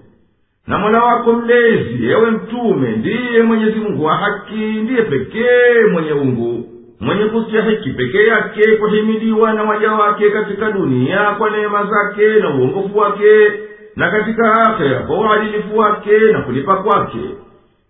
[0.66, 6.64] Na mola wako mlezi ewe mtume ndiye mwenyezi mungu wa haki ndiye pekee mwenye ungu
[7.00, 12.98] mwenye kustahiki pekee yake kuhimidiwa na waja wake katika dunia kwa neema zake na uongofu
[12.98, 13.52] wake
[13.98, 17.20] na katika akhera kwa uadilifu wake na kulipa kwake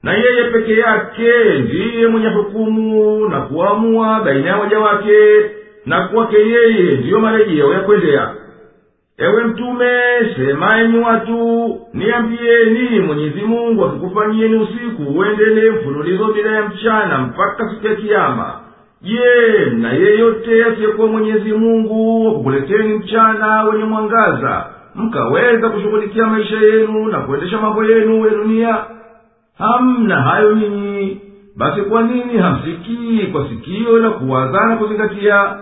[0.02, 5.51] na yeye peke yake ndiye mwenye hukumu na kuamua baina ya waja wake
[5.86, 8.30] na kwake yeye ndiyo marejeo ya kwendea
[9.18, 9.90] ewe mtume
[10.36, 10.68] sema
[11.06, 18.60] watu niambieni mwenyezi mungu akikufanyieni usiku uendele mfululizo bila ya mchana mpaka siku ya kiyama.
[19.02, 19.20] Je
[19.76, 27.60] na yeyote asiyekuwa mwenyezi mungu wakukuleteni mchana wenye mwangaza mkaweza kushughulikia maisha yenu na kuendesha
[27.60, 28.85] mambo yenu ya dunia.
[29.59, 31.20] Hamna hayo ninyi.
[31.56, 35.55] Basi kwa nini hamsikii kwa sikio la kuwaza na kuzingatia?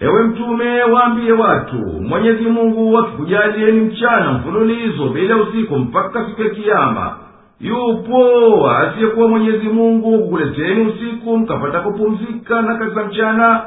[0.00, 7.16] Ewe mtume waambiye watu mwenyezi mungu akikujalieni mchana mfululizo bila usiku mpaka siku ya kiama
[7.60, 13.62] yupo asiyekuwa mwenyezi mungu kukuleteni usiku mkapata kupumzika na kazi za mchana.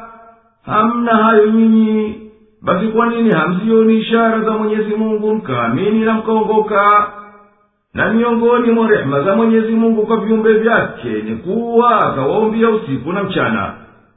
[0.65, 2.31] Hamna hayo nyinyi
[2.62, 7.12] basi kwa nini hamzioni ishara za mwenyezi mungu mkaamini na mkaongoka
[7.94, 13.24] na miongoni mwa rehema za mwenyezi mungu kwa viumbe vyake ni kuwa akawaombia usiku na
[13.24, 13.74] mchana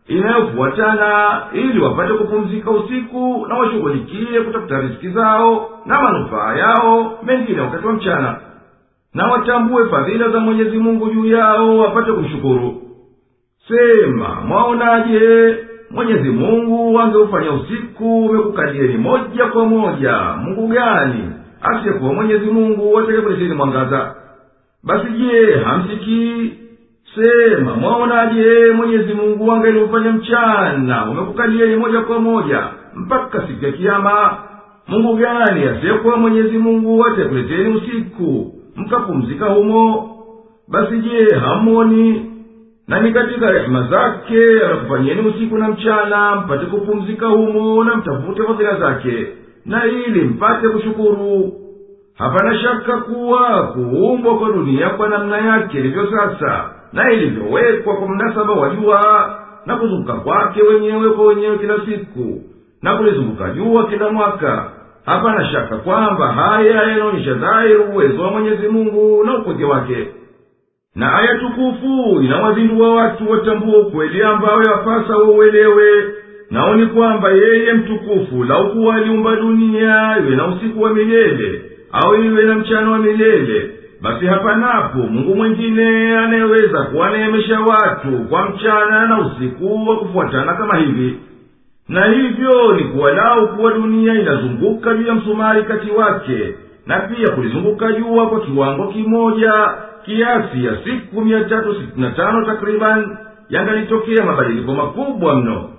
[0.08, 7.86] inayofuatana ili wapate kupumzika usiku na washughulikie kutafuta riziki zao na manufaa yao mengine wakati
[7.86, 8.36] wa mchana.
[9.14, 12.82] Na watambue fadhila za mwenyezi mungu juu yao wapate kumshukuru.
[13.68, 15.56] Sema mwaonaje
[15.90, 20.18] mwenyezi mungu angeufanya usiku umekukalieni moja kwa moja.
[20.42, 21.30] Mungu gani?
[21.62, 24.14] Asiyekuwa mwenyezi mungu atakakuleteni mwangaza.
[24.84, 26.52] Basi je hamsikii?
[27.14, 28.70] Sema mwaonaje?
[28.76, 32.62] Mwenyezi mungu angeliufanya mchana umekukalieni moja kwa moja
[32.94, 34.36] mpaka siku ya kiama
[34.88, 35.64] mungu gani?
[35.64, 40.10] Asiyekuwa mwenyezi mungu atakuleteni usiku mkapumzika humo.
[40.68, 42.30] Basi je hamoni
[42.88, 48.76] na ni katika rehema zake anakufanyieni usiku na mchana mpate kupumzika humo na mtafute fadhila
[48.78, 49.26] zake
[49.66, 51.52] na ili mpate kushukuru.
[52.18, 58.52] Hapana shaka kuwa kuumbwa kwa dunia kwa namna yake ilivyo sasa na ilivyowekwa kwa mnasaba
[58.52, 59.30] wa jua
[59.66, 62.42] na kuzunguka kwake wenyewe kwa wenyewe kila siku
[62.82, 64.70] na kulizunguka jua kila mwaka.
[65.06, 70.08] Hapana shaka kwamba haya yanaonyesha dhahiri uwezo wa mwenyezi mungu na ukweke wake
[70.94, 76.04] na aya tukufu inawazindua watu watambua ukweli ambayo yapasa wauelewe.
[76.50, 81.62] Nao ni kwamba yeye mtukufu laukuwa aliumba dunia iwe na usiku wa milele
[81.92, 83.70] au iwe na mchana wa milele
[84.02, 91.18] basi hapanapo mungu mwingine anayeweza kuwaneemesha watu kwa mchana na usiku wa kufuatana kama hivi.
[91.88, 96.54] Na hivyo ni kuwalau kuwa dunia inazunguka juu ya msumari kati wake
[96.86, 99.52] na pia kulizunguka jua kwa kiwango kimoja
[100.04, 103.16] kiasi ya siku mia tatu sitini na tano takriban
[103.48, 105.70] yangalitokea mabadiliko makubwa mno.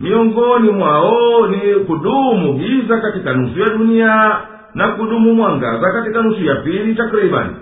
[0.00, 4.36] Miongoni mwao ni kudumu giza katika nusu ya dunia
[4.74, 7.56] na kudumu mwangaza katika nusu ya pili takribani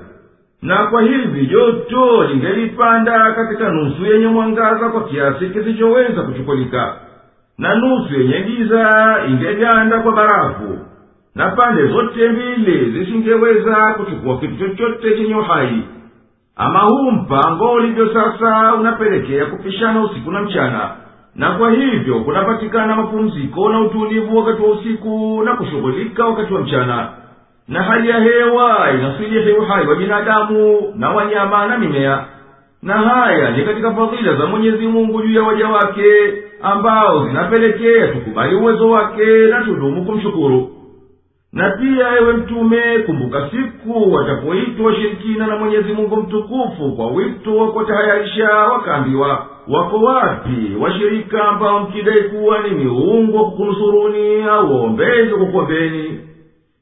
[0.63, 6.95] na kwa hivi joto lingelipanda katika nusu yenye mwangaza kwa kiasi kisichoweza kuchukulika.
[7.59, 8.91] Na nusu yenye giza
[9.29, 10.79] ingeganda kwa barafu.
[11.35, 15.83] Na pande zote mbili zisingeweza kuchukua kitu chochote chenye uhai
[16.57, 20.91] ama huu mpango ulivyo sasa unapelekea kupishana usiku na mchana.
[21.35, 27.09] Na kwa hivyo kunapatikana mapumziko na utulivu wakati wa usiku na kushughulika wakati wa mchana.
[27.69, 32.25] Na hali ya hewa inasilihi uhai wa binadamu na wanyama na mimea.
[32.83, 36.05] Na haya ni katika fadhila za mwenyezi mungu juu ya waja wake
[36.63, 40.71] ambao zinapelekea tukubali uwezo wake na tudumu kumshukuru
[41.53, 47.73] na pia ewe mtume kumbuka siku watapoitwa washirikina na mwenyezi mungu mtukufu kwa wito wa
[47.73, 55.41] kuwatahayarisha wakaambiwa wako wapi washirika ambao mkidai kuwa ni miungu wa kukunusuruni au waombezi wa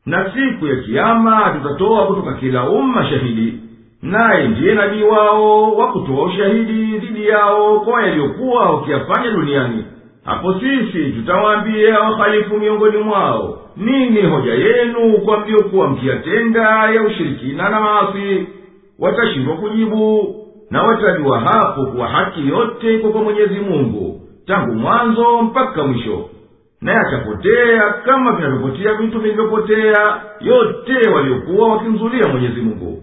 [0.07, 3.55] na siku ya kiama tutatoa kutoka kila umma shahidi
[4.03, 9.85] naye ndiye nabii wao wa kutoa ushahidi dhidi yao kwa yaliyokuwa wakiyafanya duniani
[10.29, 17.81] hapo sisi tutawaambia wahalifu miongoni mwao nini hoja yenu kwa mliokuwa mkiyatenda ya ushirikina na
[17.81, 18.47] maasi?
[18.99, 20.35] Watashindwa kujibu
[20.71, 26.31] na watajua hapo kuwa haki yote iko kwa mwenyezi mungu tangu mwanzo mpaka mwisho.
[26.81, 33.03] Na yatapotea kama vinavyopotea vitu vilivyopotea yote waliokuwa wakimzulia mwenyezi mungu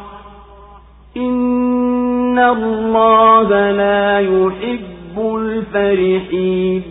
[1.17, 6.83] إن الله لا يحب الفرحين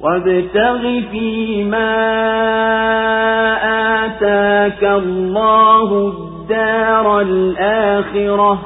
[0.00, 1.94] وابتغ فيما
[4.04, 8.60] آتاك الله الدار الآخرة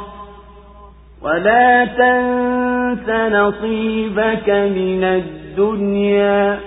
[1.22, 6.60] ولا تنس نصيبك من الدنيا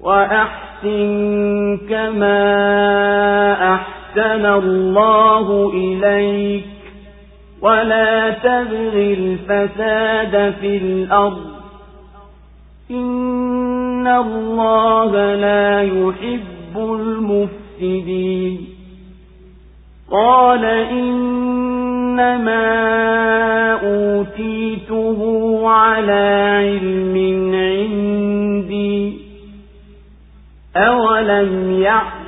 [0.00, 2.42] وأحسن كما
[3.74, 6.64] أحسن الله إليك
[7.62, 11.46] ولا تبغ الفساد في الأرض.
[12.90, 18.66] إن الله لا يحب المفسدين.
[20.10, 21.66] قال إنما
[23.72, 29.18] أوتيته على علم عندي.
[30.76, 32.15] أولم يعلم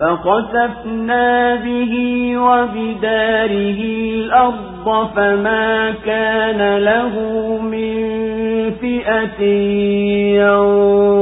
[0.00, 1.92] فخسفنا به
[2.38, 3.80] وبداره
[4.14, 7.14] الأرض فما كان له
[7.62, 8.16] من
[8.80, 9.42] فئة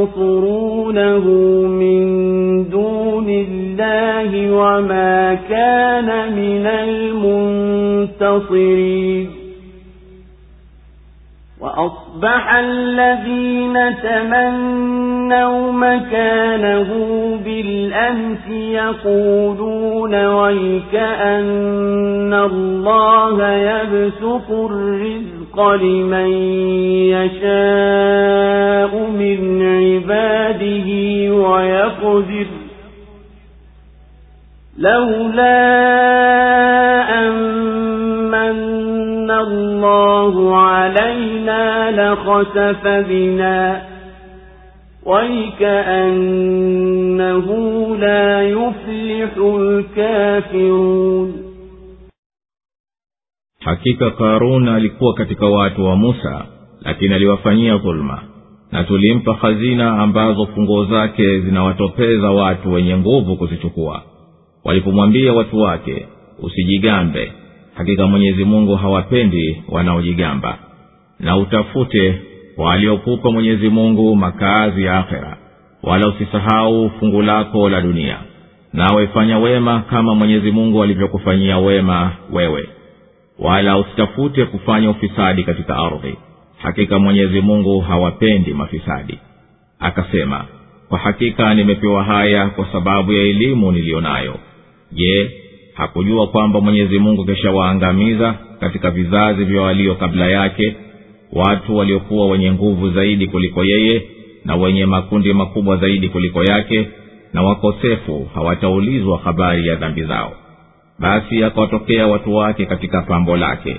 [0.04, 1.28] ينصرونه
[1.68, 2.04] من
[2.68, 6.66] دون الله وما كان من
[8.26, 9.43] المنتصرين
[11.64, 16.90] وأصبح الذين تمنوا مكانه
[17.44, 21.54] بالأمس يقولون ويكأن
[22.34, 26.28] الله يبسط الرزق لمن
[27.16, 30.88] يشاء من عباده
[31.34, 32.46] ويقدر
[34.78, 35.64] لولا
[37.18, 37.34] أن
[38.30, 38.84] من
[39.31, 43.81] الله علينا لخسف بنا
[46.19, 47.47] ويكأنه
[47.95, 51.33] لا يفلح الكافرون
[53.59, 56.45] hakika karun alikuwa katika watu wa musa
[56.81, 58.23] lakini aliwafanyia dhuluma
[58.71, 64.01] na tulimpa hazina ambazo funguo zake zinawatopeza watu wenye nguvu kuzichukua
[64.63, 66.05] walipomwambia watu wake
[66.43, 67.31] usijigambe
[67.74, 70.58] hakika mwenyezi mungu hawapendi wanaojigamba.
[71.20, 72.18] Na utafute
[72.56, 75.36] waliokupa mwenyezi mungu makaazi ya akhera.
[75.82, 78.18] Wala usisahau fungu lako la dunia.
[78.72, 82.68] Nawe fanya wema kama mwenyezi mungu alivyokufanyia wema wewe.
[83.38, 86.14] Wala usitafute kufanya ufisadi katika ardhi.
[86.58, 89.18] Hakika mwenyezi mungu hawapendi mafisadi.
[89.80, 90.44] Akasema
[90.88, 94.34] kwa hakika nimepewa haya kwa sababu ya elimu niliyo nayo
[94.92, 95.30] je
[95.74, 100.76] hakujua kwamba mwenyezi mungu keshawaangamiza katika vizazi vya walio kabla yake
[101.32, 104.02] watu waliokuwa wenye nguvu zaidi kuliko yeye
[104.44, 106.88] na wenye makundi makubwa zaidi kuliko yake
[107.32, 110.32] na wakosefu hawataulizwa habari ya dhambi zao.
[110.98, 113.76] Basi akawatokea watu wake katika pambo lake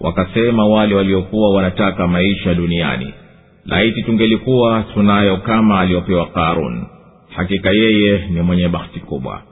[0.00, 3.14] wakasema wale waliokuwa wanataka maisha duniani
[3.64, 6.84] laiti tungelikuwa tunayo kama aliyopewa karun
[7.36, 9.42] hakika yeye ni mwenye bahati kubwa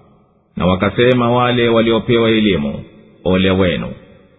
[0.57, 2.75] na wakasema wale waliopewa elimu
[3.25, 3.87] ole wenu.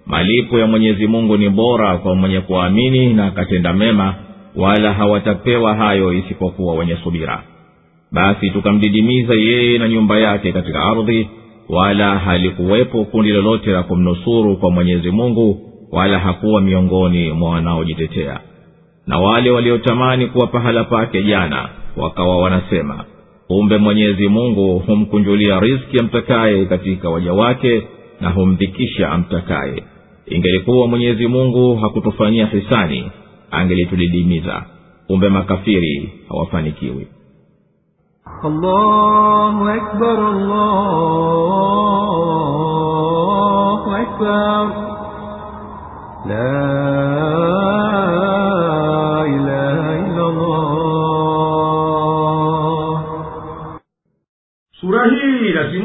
[0.05, 4.15] Malipo ya mwenyezi mungu ni bora kwa mwenye kuamini na akatenda mema
[4.55, 7.43] wala hawatapewa hayo isipokuwa wenye subira.
[8.11, 11.29] Basi tukamdidimiza yeye na nyumba yake katika ardhi
[11.69, 15.59] wala halikuwepo kundi lolote la kumnusuru kwa mwenyezi mungu
[15.91, 18.39] wala hakuwa miongoni mwa wanaojitetea.
[19.07, 23.05] Na wale waliotamani kuwa pahala pake jana wakawa wanasema
[23.47, 27.87] kumbe mwenyezi mungu humkunjulia riski amtakaye katika waja wake
[28.21, 29.83] na humdhikisha amtakaye.
[30.25, 33.11] Ingelikuwa mwenyezi mungu hakutufanyia hisani
[33.51, 34.63] angelitulidimiza
[35.07, 37.07] kumbe makafiri hawafanikiwi.
[38.43, 40.17] Allahu akbar,
[43.25, 44.71] allahu akbar.
[46.27, 47.44] La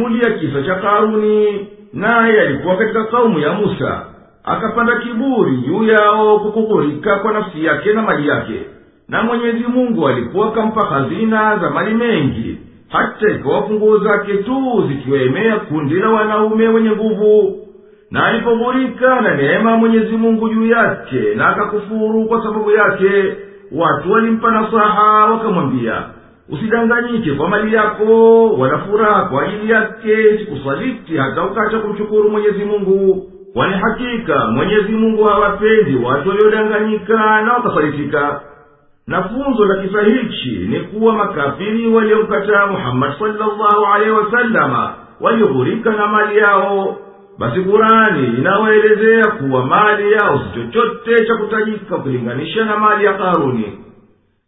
[0.08, 4.02] hii inasimulia kisa cha karuni naye alikuwa katika kaumu ya musa.
[4.44, 8.60] Akapanda kiburi juu yao kukukurika kwa nafsi yake na mali yake.
[9.08, 12.58] Na mwenyezi mungu alikuwa akampa hazina za mali mengi.
[12.88, 17.56] Hata ikawa funguo zake tu zikiwaemea kundi la wanaume wenye nguvu.
[18.10, 23.34] Na alipoghurika na neema mwenyezi mungu juu yake na akakufuru kwa sababu yake
[23.72, 26.02] watu walimpa nasaha wakamwambia
[26.52, 33.26] usidanganyike kwa mali yako wala furaha kwa ajili yake sikusaliti hata ukacha kumshukuru mwenyezi mungu.
[33.54, 38.40] Kwani hakika mwenyezi mungu hawapendi watu waliodanganyika na wakasalitika
[39.06, 46.06] na funzo la kisa hichi ni kuwa makafiri waliomkataa muhammadi salllahu alehi wasalama walioghurika na
[46.06, 46.96] mali yao.
[47.38, 53.78] Basi kurani inawaelezea kuwa mali yao si chochote cha kutajika ukilinganisha na mali ya karuni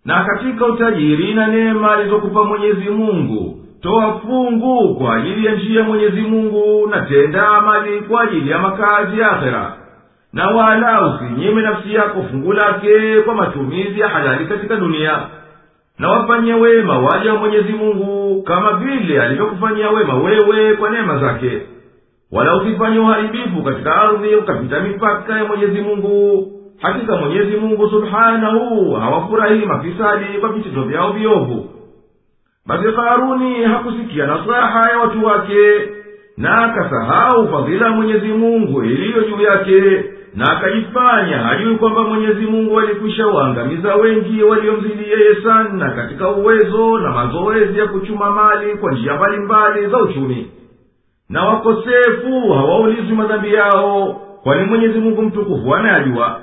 [0.05, 6.21] na katika utajiri na neema alizokupa mwenyezi mungu toa fungu kwa ajili ya njia mwenyezi
[6.21, 9.73] mungu na tenda amali kwa ajili ya makazi ya akhera.
[10.33, 15.19] Na wala usinyime nafsi yako fungu lake kwa matumizi ya halali katika dunia.
[15.99, 21.63] Na wafanyie wema waja wa mwenyezi mungu kama vile alivyokufanyia wema wewe kwa neema zake.
[22.33, 26.47] Wala usifanye uharibifu katika ardhi ukapita mipaka ya mwenyezi mungu
[26.83, 31.69] hakika mwenyezi mungu subhanahu hawafurahii mafisadi kwa vitendo vyao viovu.
[32.67, 35.81] Basi karuni hakusikia nasaha ya watu wake
[36.37, 40.05] na akasahau fadhila mwenyezi mungu iliyo juu yake
[40.35, 47.11] na akajifanya hajui kwamba mwenyezi mungu alikwisha waangamiza wengi waliomzidi yeye sana katika uwezo na
[47.11, 50.51] mazoezi ya kuchuma mali kwa njia mbalimbali za uchumi.
[51.29, 56.41] Na wakosefu hawaulizwi madhambi yao kwani mwenyezi mungu mtukufu anayajua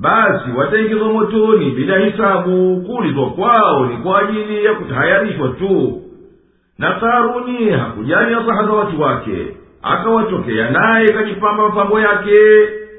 [0.00, 2.80] basi wataingizwa motoni bila hisabu.
[2.86, 6.02] Kuulizwa kwao ni kwa ajili ya kutahayarishwa tu.
[6.78, 9.46] Na karuni hakujali nasaha za watu wake.
[9.82, 12.38] Akawatokea naye kajipamba mapambo yake.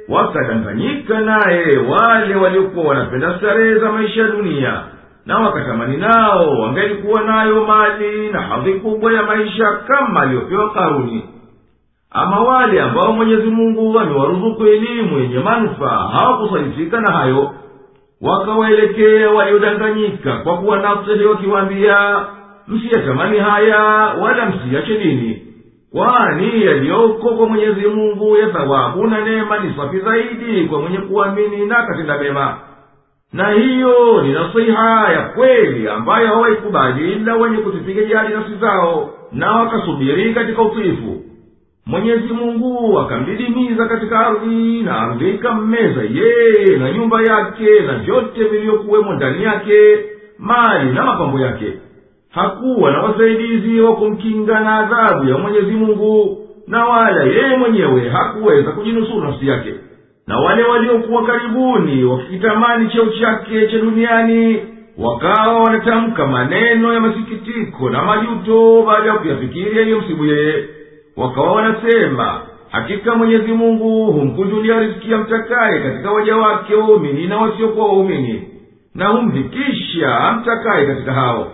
[0.09, 4.81] Wakadanganyika naye wale waliokuwa wanapenda starehe za maisha ya dunia.
[5.25, 11.25] Na wakatamani nao wangelikuwa nayo mali na hadhi kubwa ya maisha kama aliyopewa karuni
[12.11, 17.51] ama wale ambao mwenyezi mungu amewaruzuku elimu yenye manufaa hawakusaidika na hayo.
[18.21, 22.25] Wakawaelekea waliodanganyika kwa kuwa nafsihi wakiwaambia
[22.67, 23.79] msiyatamani haya
[24.21, 25.41] wala msiyache dini
[25.91, 31.65] kwani yaliyoko kwa mwenyezi mungu ya thawabu na neema ni safi zaidi kwa mwenye kuamini
[31.65, 32.57] na katenda mema.
[33.33, 39.51] Na hiyo ni nasiha ya kweli ambayo hawaikubali ila wenye kuzipiga jali nafsi zao na
[39.51, 41.21] wakasubiri katika utiifu
[41.91, 49.13] mwenyezi mungu akamdidimiza katika ardhi na ardhi ikammeza yeye na nyumba yake na vyote vilivyokuwemo
[49.13, 49.99] ndani yake
[50.39, 51.73] mali na mapambo yake.
[52.29, 56.37] Hakuwa na wasaidizi wa kumkinga na adhabu ya mwenyezi mungu
[56.67, 59.73] na wala yeye mwenyewe hakuweza kujinusuru nafsi yake.
[60.27, 64.59] Na wale waliokuwa karibuni wakikitamani cheo chake cha duniani
[64.97, 70.65] wakawa wanatamka maneno ya masikitiko na majuto baada ya kuyafikiri msibu yeye
[71.17, 77.85] wakawa wanasema hakika mwenyezi mungu humkunjulia riziki ya mtakaye katika waja wake waumini na wasiokuwa
[77.87, 78.47] waumini
[78.95, 81.47] na humdhikisha amtakaye katika hao.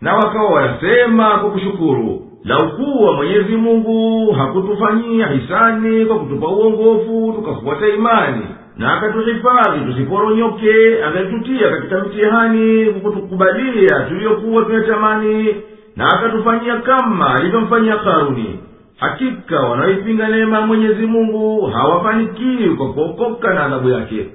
[0.00, 8.42] Na wakawa wanasema kwa kushukuru laukuwa mwenyezi mungu hakutufanyia hisani kwa kutupa uongofu tukafuata imani
[8.76, 15.54] na akatuhifadhi tusiporonyoke angalitutia katika mtihani kwa kutukubalia tuliyokuwa tunatamani
[15.96, 18.60] na akatufanyia kama alivyomfanyia karuni
[19.08, 24.26] hakika wanaoipinga neema ya mwenyezi mungu hawafanikiwi kwa kuokoka na adhabu yake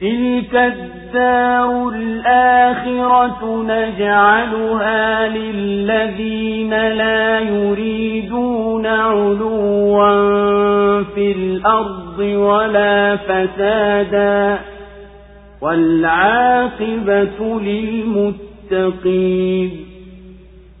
[0.00, 10.12] تلك الدار الآخرة نجعلها للذين لا يريدون علوا
[11.14, 14.58] في الأرض ولا فسادا
[15.62, 17.60] والعاقبة
[18.70, 19.86] للمتقين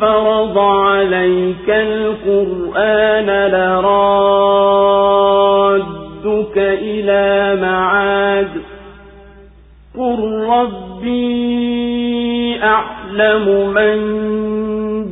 [0.00, 3.96] فرض عليك القرآن لرادك
[6.56, 8.48] إلى معاد.
[9.98, 10.18] قل
[10.48, 11.86] ربي
[12.62, 13.96] أعلم من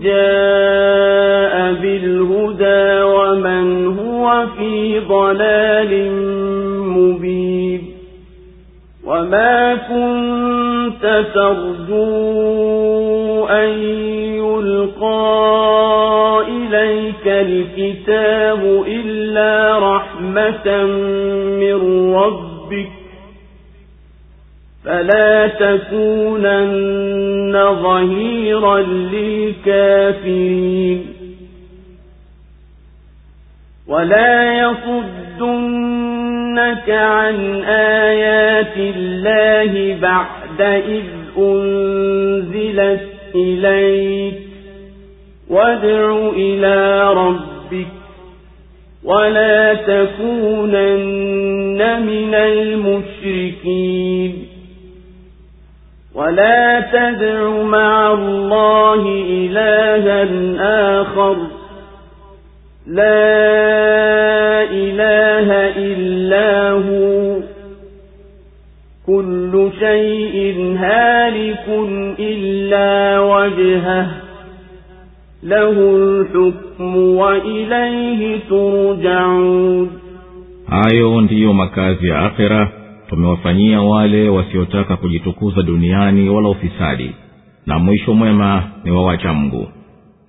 [0.00, 6.12] جاء بالهدى ومن هو في ضلال
[6.88, 7.82] مبين.
[9.06, 13.13] وما كنت ترجو
[13.54, 13.68] أن
[14.38, 15.44] يلقى
[16.48, 20.84] إليك الكتاب إلا رحمة
[21.60, 22.90] من ربك
[24.84, 27.04] فلا تكونن
[27.82, 28.78] ظهيرا
[29.12, 31.06] للكافرين
[33.88, 36.10] ولا يصدنك
[36.90, 41.04] عن آيات الله بعد إذ
[41.38, 44.34] أنزلت إليك.
[45.50, 47.86] وادع إلى ربك.
[49.04, 51.26] ولا تكونن
[52.06, 54.46] من المشركين.
[56.14, 60.28] ولا تدع مع الله إلها
[61.00, 61.36] آخر.
[62.86, 63.32] لا
[64.62, 67.53] إله إلا هو.
[69.07, 71.65] كل شيء هالك
[72.19, 74.07] إلا وجهه
[75.43, 79.89] له الحكم وإليه ترجعون
[80.69, 82.71] hayo ndiyo makazi ya akhira
[83.09, 87.11] tumewafanyia wale wasiotaka kujitukuza duniani wala ufisadi
[87.65, 89.67] na mwisho mwema ni wawacha mgu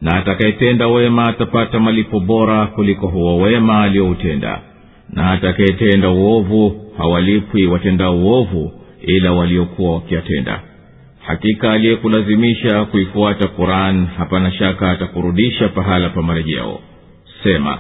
[0.03, 4.61] na atakayetenda wema atapata malipo bora kuliko huo wema aliyoutenda
[5.14, 8.72] na atakayetenda uovu hawalipwi watenda uovu
[9.02, 10.62] ila waliokuwa wakiyatenda.
[11.26, 16.80] Hakika aliyekulazimisha kuifuata quran hapana shaka atakurudisha pahala pa marejeo.
[17.44, 17.78] Sema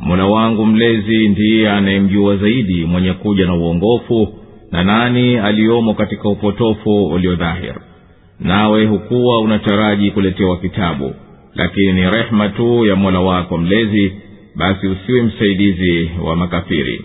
[0.00, 4.34] mola wangu mlezi ndiye anayemjua zaidi mwenye kuja na uongofu
[4.72, 7.74] na nani aliyomo katika upotofu uliodhahir.
[8.40, 11.14] Nawe hukuwa unataraji kuletewa kitabu
[11.54, 14.12] lakini ni rehma tu ya mola wako mlezi
[14.56, 17.04] basi usiwe msaidizi wa makafiri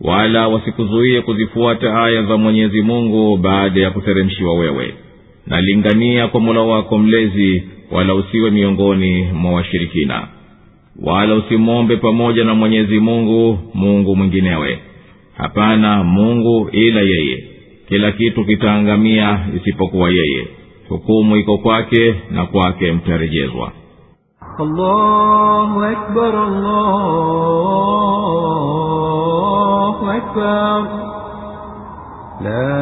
[0.00, 4.94] wala wasikuzuie kuzifuata aya za mwenyezi mungu baada ya kuteremshiwa wewe.
[5.46, 10.28] Nalingania kwa mola wako mlezi wala usiwe miongoni mwa washirikina
[11.02, 14.78] wala usimwombe pamoja na mwenyezi mungu mungu mwinginewe.
[15.36, 17.44] Hapana mungu ila yeye.
[17.88, 20.46] Kila kitu kitaangamia isipokuwa yeye.
[20.88, 23.72] Hukumu iko kwake na kwake mtarejezwa
[24.59, 26.33] الله أكبر
[28.85, 30.79] الله أكبر
[32.41, 32.75] لا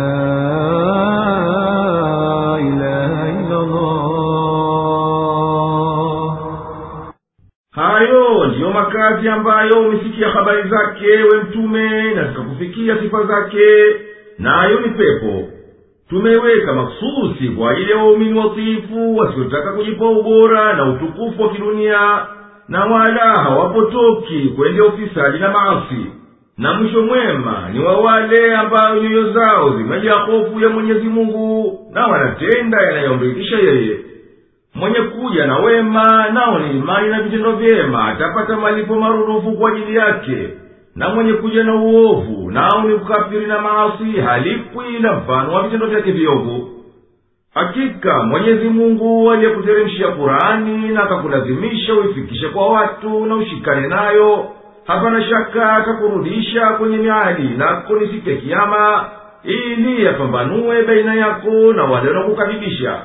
[2.60, 4.14] إله إلا الله
[7.76, 13.95] hayo ndiyo makazi ambayo umesikia habari zake we mtume na zikakufikia sifa zake
[14.40, 15.48] nayo ni pepo
[16.09, 22.27] tumeiweka maksusi kwa ajili ya waumini watiifu wasiotaka kujipa ubora na utukufu wa kidunia
[22.69, 26.07] na wala hawapotoki kwende ufisadi na maasi.
[26.59, 32.07] Na mwisho mwema ni wa wale ambayo nyoyo zao zimejaa hofu ya mwenyezi mungu na
[32.07, 33.99] wanatenda yanayomridhisha yeye.
[34.75, 39.97] Mwenye kuja na wema nao ni imani na vitendo vyema atapata malipo marudufu kwa ajili
[39.97, 40.49] yake
[40.97, 45.86] na mwenye kuja na uovu nao ni ukafiri na maasi halipwi na mfano wa vitendo
[45.86, 46.69] vyake viovu.
[47.55, 54.48] Hakika mwenyezi mungu aliyekuteremshia kurani na akakulazimisha uifikishe kwa watu na ushikane nayo
[54.86, 57.43] hapana shaka akakurudisha kwenye miadi
[58.12, 59.09] siku ya kiama
[59.44, 62.97] ili yapambanue baina yako na wale wanaokukadhibisha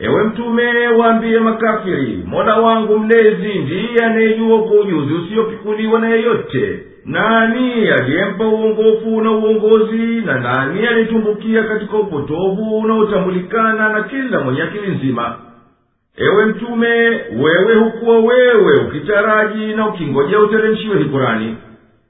[0.00, 6.80] ewe mtume waambiye makafiri mola wangu mlezi ndiye anayejua kwa ujuzi usiyopikuliwa na yeyote.
[7.04, 9.96] Nani aliyempa uongofu na uongozi
[10.26, 15.36] na nani aliyetumbukia katika upotovu unaotambulikana na kila mwenye akili nzima?
[16.16, 16.88] Ewe mtume
[17.42, 21.56] wewe hukuwa wewe ukitaraji na ukingojea uteremshiwe hikurani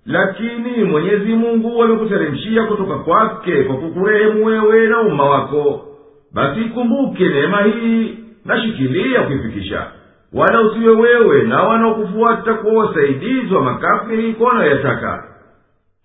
[0.07, 5.88] lakini mwenyezi mungu amekuteremshia kutoka kwake kwa kukurehemu wewe na umma wako
[6.35, 9.87] basi ikumbuke neema hii nashikilia kuifikisha.
[10.33, 15.25] Wala usiwe wewe na wanaokufuata kuwa wasaidizi wa makafiri kwa wanayoyataka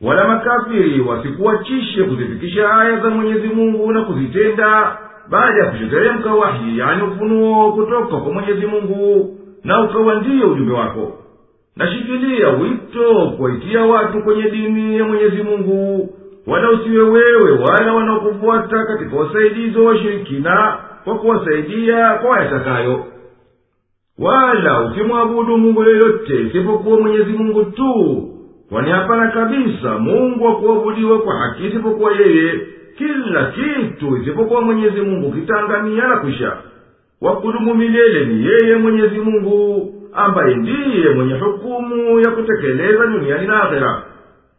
[0.01, 4.97] wala makafiri wasikuachishe kuzifikisha aya za mwenyezi mungu na kuzitenda
[5.29, 11.19] baada ya kusheteremka wahi yani ufunuo kutoka kwa mwenyezi mungu na ukawa ndiyo ujumbe wako.
[11.75, 16.09] Nashikilia wito kuwaitia watu kwenye dini ya mwenyezi mungu
[16.47, 23.05] wala usiwe wewe wala wanaokufuata katika wasaidizi wa washirikina kwa kuwasaidia kwa wayatakayo
[24.19, 28.29] wala usimwabudu mungu yoyote isipokuwa mwenyezi mungu tu
[28.69, 32.59] kwani hapana kabisa mungu wa kuabudiwa kwa haki isipokuwa yeye.
[32.97, 36.57] Kila kitu isipokuwa mwenyezi mungu kitaangamia na kwisha.
[37.21, 44.03] Wakudumu milele ni yeye mwenyezi mungu ambaye ndiye mwenye hukumu ya kutekeleza duniani na akhera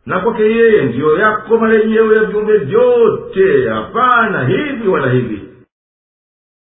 [0.06, 3.68] na kwake yeye ndiyo yako marejeo ya viumbe vyote.
[3.68, 5.42] Hapana hivi wala hivi